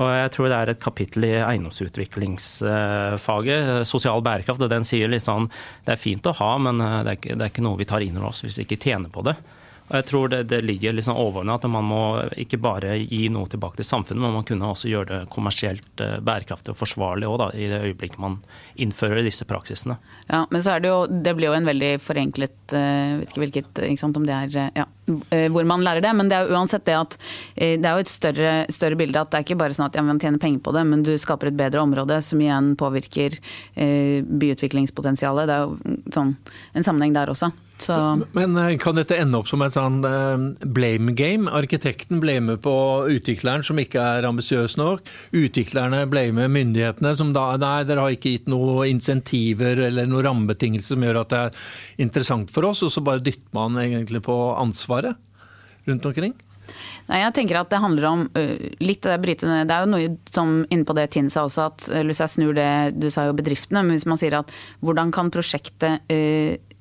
Og 0.00 0.08
jeg 0.08 0.32
tror 0.32 0.48
det 0.48 0.56
er 0.56 0.70
et 0.72 0.80
kapittel 0.80 1.28
i 1.28 1.44
eiendomsutviklingsfaget, 1.44 3.84
sosial 3.88 4.22
bærekraft, 4.24 4.62
og 4.64 4.70
den 4.72 4.84
sier 4.88 5.08
litt 5.12 5.26
sånn 5.26 5.50
det 5.84 5.92
er 5.94 6.00
fint 6.00 6.26
å 6.26 6.38
ha, 6.40 6.52
men 6.62 6.74
det 6.80 7.04
er 7.04 7.16
ikke, 7.18 7.34
det 7.36 7.44
er 7.44 7.50
ikke 7.52 7.66
noe 7.66 7.80
vi 7.80 7.90
tar 7.90 8.02
inn 8.04 8.16
over 8.16 8.28
oss 8.32 8.42
hvis 8.46 8.58
vi 8.62 8.66
ikke 8.68 8.84
tjener 8.86 9.10
på 9.12 9.20
det. 9.28 9.36
Og 9.90 9.96
jeg 9.98 10.06
tror 10.06 10.30
det, 10.30 10.44
det 10.52 10.60
ligger 10.62 10.94
liksom 10.94 11.18
overordna 11.18 11.56
at 11.58 11.66
man 11.70 11.86
må 11.86 12.02
ikke 12.38 12.60
bare 12.62 12.94
gi 13.00 13.24
noe 13.32 13.50
tilbake 13.50 13.80
til 13.80 13.88
samfunnet, 13.88 14.22
men 14.22 14.36
man 14.38 14.46
kunne 14.46 14.68
også 14.70 14.90
gjøre 14.90 15.08
det 15.08 15.30
kommersielt 15.34 16.02
eh, 16.04 16.20
bærekraftig 16.22 16.70
og 16.74 16.78
forsvarlig 16.78 17.26
også, 17.26 17.40
da, 17.42 17.48
i 17.58 17.66
det 17.72 17.80
øyeblikket 17.88 18.20
man 18.22 18.38
innfører 18.80 19.24
disse 19.26 19.46
praksisene. 19.50 19.96
Ja, 20.28 20.44
men 20.50 20.62
så 20.62 20.76
er 20.76 20.84
det 20.84 20.92
jo 20.92 21.00
Det 21.10 21.34
blir 21.36 21.50
jo 21.50 21.56
en 21.56 21.66
veldig 21.66 21.90
forenklet 22.04 22.74
uh, 22.76 23.18
vet 23.18 23.32
ikke 23.32 23.42
hvilket, 23.42 23.80
ikke 23.88 24.02
sant, 24.02 24.18
om 24.20 24.26
det 24.28 24.36
er 24.36 24.70
ja, 24.76 24.86
hvor 25.50 25.66
man 25.66 25.82
lærer 25.82 26.04
det, 26.04 26.12
men 26.16 26.30
det 26.30 26.36
er 26.36 26.46
jo 26.46 26.54
uansett 26.58 26.84
det 26.86 26.94
at 26.94 27.16
det 27.56 27.86
er 27.86 27.96
jo 27.96 28.04
et 28.04 28.10
større, 28.10 28.52
større 28.72 28.98
bilde 28.98 29.20
at 29.20 29.32
det 29.32 29.40
er 29.40 29.46
ikke 29.46 29.58
bare 29.58 29.74
sånn 29.74 29.88
at 29.88 29.96
ja, 29.98 30.04
man 30.06 30.20
tjener 30.22 30.40
penger 30.42 30.62
på 30.64 30.74
det, 30.76 30.84
men 30.86 31.02
du 31.06 31.12
skaper 31.18 31.50
et 31.50 31.58
bedre 31.58 31.82
område 31.82 32.20
som 32.24 32.40
igjen 32.40 32.72
påvirker 32.78 33.36
byutviklingspotensialet. 33.74 35.50
Det 35.50 35.56
er 35.56 35.66
jo 35.66 35.98
sånn, 36.14 36.36
en 36.78 36.86
sammenheng 36.86 37.16
der 37.16 37.32
også. 37.34 37.50
Så. 37.80 37.96
Men 38.36 38.56
eh, 38.56 38.76
kan 38.80 38.98
dette 38.98 39.16
ende 39.16 39.38
opp 39.40 39.48
som 39.50 39.62
et 39.64 39.74
sånn 39.74 40.00
eh, 40.06 40.66
blame 40.68 41.14
game? 41.18 41.50
Arkitekten 41.50 42.20
blamer 42.22 42.60
på 42.60 42.74
utvikleren 43.10 43.64
som 43.66 43.80
ikke 43.80 44.02
er 44.18 44.28
ambisiøs 44.28 44.76
nok. 44.80 45.08
Utviklerne 45.36 46.04
blamer 46.10 46.50
myndighetene 46.52 47.14
som 47.16 47.32
da 47.36 47.54
nei, 47.60 47.78
dere 47.88 48.04
har 48.04 48.16
ikke 48.16 48.34
gitt 48.36 48.50
noen 48.50 48.90
insentiver 48.90 49.86
eller 49.88 50.08
noen 50.10 50.26
rammebetingelser 50.28 50.94
som 50.94 51.08
gjør 51.08 51.22
at 51.22 51.32
det 51.32 51.40
er 51.40 51.58
interessant 52.04 52.52
for 52.52 52.68
oss, 52.70 52.84
og 52.86 52.92
så 52.92 53.02
bare 53.04 53.24
dytter 53.24 53.50
man 53.56 53.78
egentlig 53.80 54.22
på 54.26 54.36
ansvaret 54.60 55.16
rundt 55.88 56.06
omkring? 56.06 56.36
Nei, 57.08 57.18
jeg 57.24 57.34
tenker 57.34 57.58
at 57.58 57.70
Det 57.72 57.80
handler 57.82 58.04
om 58.06 58.20
litt 58.78 59.02
av 59.02 59.16
det 59.16 59.22
brytende 59.24 59.64
Det 59.66 59.74
er 59.74 59.82
jo 59.82 59.90
noe 59.90 60.10
som 60.30 60.52
inne 60.70 60.86
på 60.86 60.94
det 60.94 61.08
Tinn 61.16 61.26
sa 61.32 61.42
også, 61.48 61.64
at 61.66 61.88
hvis 62.06 62.20
jeg 62.22 62.34
snur 62.36 62.54
det 62.54 62.70
Du 62.94 63.08
sa 63.10 63.24
jo 63.26 63.34
bedriftene, 63.34 63.82
men 63.82 63.96
hvis 63.96 64.06
man 64.06 64.20
sier 64.20 64.36
at 64.38 64.52
hvordan 64.78 65.10
kan 65.14 65.32
prosjektet 65.34 66.06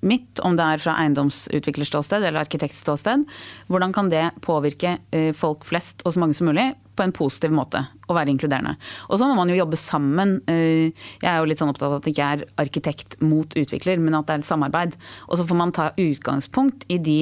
mitt, 0.06 0.40
om 0.46 0.56
det 0.58 0.66
er 0.66 0.82
fra 0.82 0.96
eiendomsutviklerståsted 1.04 2.24
eller 2.24 2.44
arkitektståsted, 2.44 3.26
hvordan 3.68 3.96
kan 3.96 4.12
det 4.12 4.26
påvirke 4.46 4.98
eh, 5.12 5.32
folk 5.36 5.68
flest 5.68 6.06
og 6.06 6.16
så 6.16 6.24
mange 6.24 6.38
som 6.38 6.50
mulig 6.52 6.72
på 6.96 7.06
en 7.06 7.16
positiv 7.16 7.54
måte 7.56 7.86
og 8.10 8.18
være 8.18 8.34
inkluderende. 8.34 8.76
Og 9.10 9.22
så 9.22 9.30
må 9.30 9.38
man 9.38 9.52
jo 9.52 9.60
jobbe 9.60 9.80
sammen. 9.80 10.40
Eh, 10.50 10.92
jeg 11.22 11.30
er 11.32 11.40
jo 11.40 11.48
litt 11.50 11.62
sånn 11.62 11.72
opptatt 11.72 11.90
av 11.90 12.00
at 12.00 12.08
det 12.08 12.16
ikke 12.16 12.30
er 12.36 12.46
arkitekt 12.66 13.20
mot 13.24 13.58
utvikler, 13.60 14.02
men 14.02 14.18
at 14.18 14.28
det 14.28 14.38
er 14.38 14.44
et 14.44 14.52
samarbeid. 14.52 15.00
Og 15.30 15.40
så 15.40 15.48
får 15.48 15.60
man 15.60 15.76
ta 15.76 15.92
utgangspunkt 15.96 16.88
i 16.90 17.00
de 17.00 17.20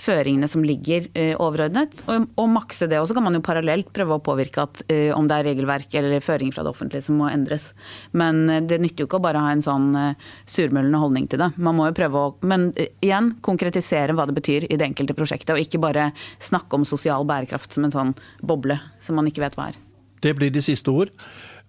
føringene 0.00 0.48
som 0.48 0.62
ligger 0.64 1.10
eh, 1.12 1.34
overordnet, 1.36 1.98
og, 2.08 2.30
og 2.40 2.52
makse 2.54 2.88
det. 2.88 3.02
Og 3.02 3.10
så 3.10 3.16
kan 3.16 3.26
man 3.26 3.36
jo 3.36 3.44
parallelt 3.44 3.90
prøve 3.92 4.16
å 4.16 4.24
påvirke 4.24 4.64
at 4.64 4.82
om 5.14 5.26
det 5.28 5.36
er 5.36 5.46
regelverk 5.50 5.92
eller 5.98 6.22
føringer 6.24 6.54
fra 6.54 6.64
det 6.64 6.70
offentlige 6.72 7.04
som 7.04 7.18
må 7.20 7.28
endres. 7.30 7.70
Men 8.16 8.46
det 8.68 8.78
nytter 8.80 9.04
jo 9.04 9.08
ikke 9.08 9.20
å 9.20 9.24
bare 9.24 9.42
ha 9.42 9.52
en 9.52 9.64
sånn 9.64 9.90
surmølende 10.48 11.00
holdning 11.00 11.28
til 11.30 11.42
det. 11.42 11.50
Man 11.58 11.76
må 11.78 11.88
jo 11.88 11.96
prøve 11.96 12.24
å 12.24 12.32
Men 12.46 12.70
eh, 12.76 12.92
igjen, 13.04 13.34
konkretisere 13.44 14.16
hva 14.16 14.26
det 14.28 14.36
betyr 14.38 14.66
i 14.68 14.78
det 14.78 14.86
enkelte 14.86 15.16
prosjektet. 15.18 15.54
Og 15.54 15.62
ikke 15.62 15.82
bare 15.82 16.10
snakke 16.42 16.78
om 16.78 16.88
sosial 16.88 17.26
bærekraft 17.28 17.76
som 17.76 17.86
en 17.86 17.94
sånn 17.94 18.16
boble 18.42 18.80
som 19.00 19.18
man 19.18 19.30
ikke 19.30 19.44
vet 19.44 19.58
hva 19.58 19.70
er. 19.70 19.80
Det 20.20 20.34
blir 20.38 20.52
de 20.52 20.62
siste 20.64 20.92
ord. 20.92 21.12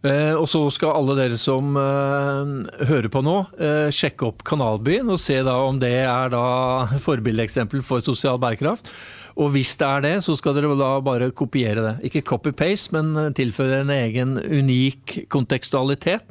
Eh, 0.01 0.33
og 0.33 0.47
så 0.49 0.63
skal 0.73 0.95
alle 0.97 1.13
dere 1.19 1.37
som 1.37 1.75
eh, 1.77 2.85
hører 2.89 3.09
på 3.13 3.21
nå, 3.21 3.35
eh, 3.61 3.89
sjekke 3.93 4.31
opp 4.31 4.41
Kanalbyen 4.49 5.11
og 5.13 5.19
se 5.21 5.35
da 5.45 5.59
om 5.61 5.77
det 5.81 5.93
er 6.07 6.31
da 6.33 6.45
forbildeeksempel 7.05 7.83
for 7.85 8.01
sosial 8.01 8.41
bærekraft. 8.41 8.89
Og 9.37 9.53
hvis 9.53 9.75
det 9.79 9.87
er 9.87 10.03
det, 10.07 10.15
så 10.25 10.33
skal 10.35 10.57
dere 10.57 10.73
da 10.79 10.95
bare 11.05 11.29
kopiere 11.37 11.85
det. 11.85 11.93
Ikke 12.09 12.25
copy-paste, 12.33 12.91
men 12.97 13.35
tilføre 13.37 13.83
en 13.85 13.93
egen 13.93 14.35
unik 14.41 15.21
kontekstualitet. 15.31 16.25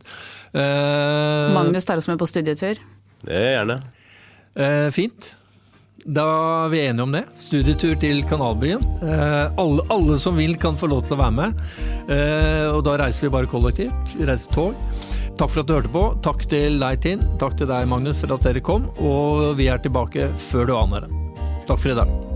Eh, 0.51 1.55
Magnus 1.55 1.87
tar 1.87 2.03
oss 2.03 2.11
med 2.11 2.19
på 2.21 2.29
studietur. 2.29 2.83
Det 3.23 3.37
er 3.37 3.55
gjerne. 3.55 3.79
Eh, 4.59 4.89
fint. 4.95 5.35
Da 6.05 6.25
er 6.65 6.71
vi 6.73 6.81
enige 6.87 7.05
om 7.05 7.13
det. 7.13 7.25
Studietur 7.43 7.99
til 8.01 8.23
Kanalbyen. 8.29 8.83
Eh, 9.05 9.53
alle, 9.61 9.85
alle, 9.93 10.19
som 10.19 10.39
vil 10.39 10.57
kan 10.61 10.79
få 10.81 10.89
lov 10.89 11.05
til 11.07 11.19
å 11.19 11.21
være 11.21 11.37
med. 11.37 11.61
Eh, 12.09 12.69
og 12.73 12.85
da 12.89 12.97
reiser 13.03 13.29
vi 13.29 13.35
bare 13.37 13.51
kollektivt. 13.51 14.15
Vi 14.17 14.29
reiser 14.29 14.55
tog. 14.55 14.79
Takk 15.37 15.53
for 15.53 15.63
at 15.63 15.69
du 15.69 15.77
hørte 15.77 15.93
på. 15.93 16.07
Takk 16.25 16.49
til 16.53 16.81
deg, 16.81 17.05
Tinn. 17.05 17.25
Takk 17.41 17.57
til 17.61 17.71
deg, 17.71 17.89
Magnus, 17.89 18.21
for 18.23 18.37
at 18.37 18.49
dere 18.49 18.65
kom. 18.65 18.89
Og 18.99 19.55
vi 19.61 19.71
er 19.73 19.81
tilbake 19.85 20.33
før 20.51 20.69
du 20.69 20.77
aner 20.81 21.09
det. 21.09 21.25
Takk 21.69 21.79
for 21.79 21.93
i 21.93 22.03
dag. 22.03 22.30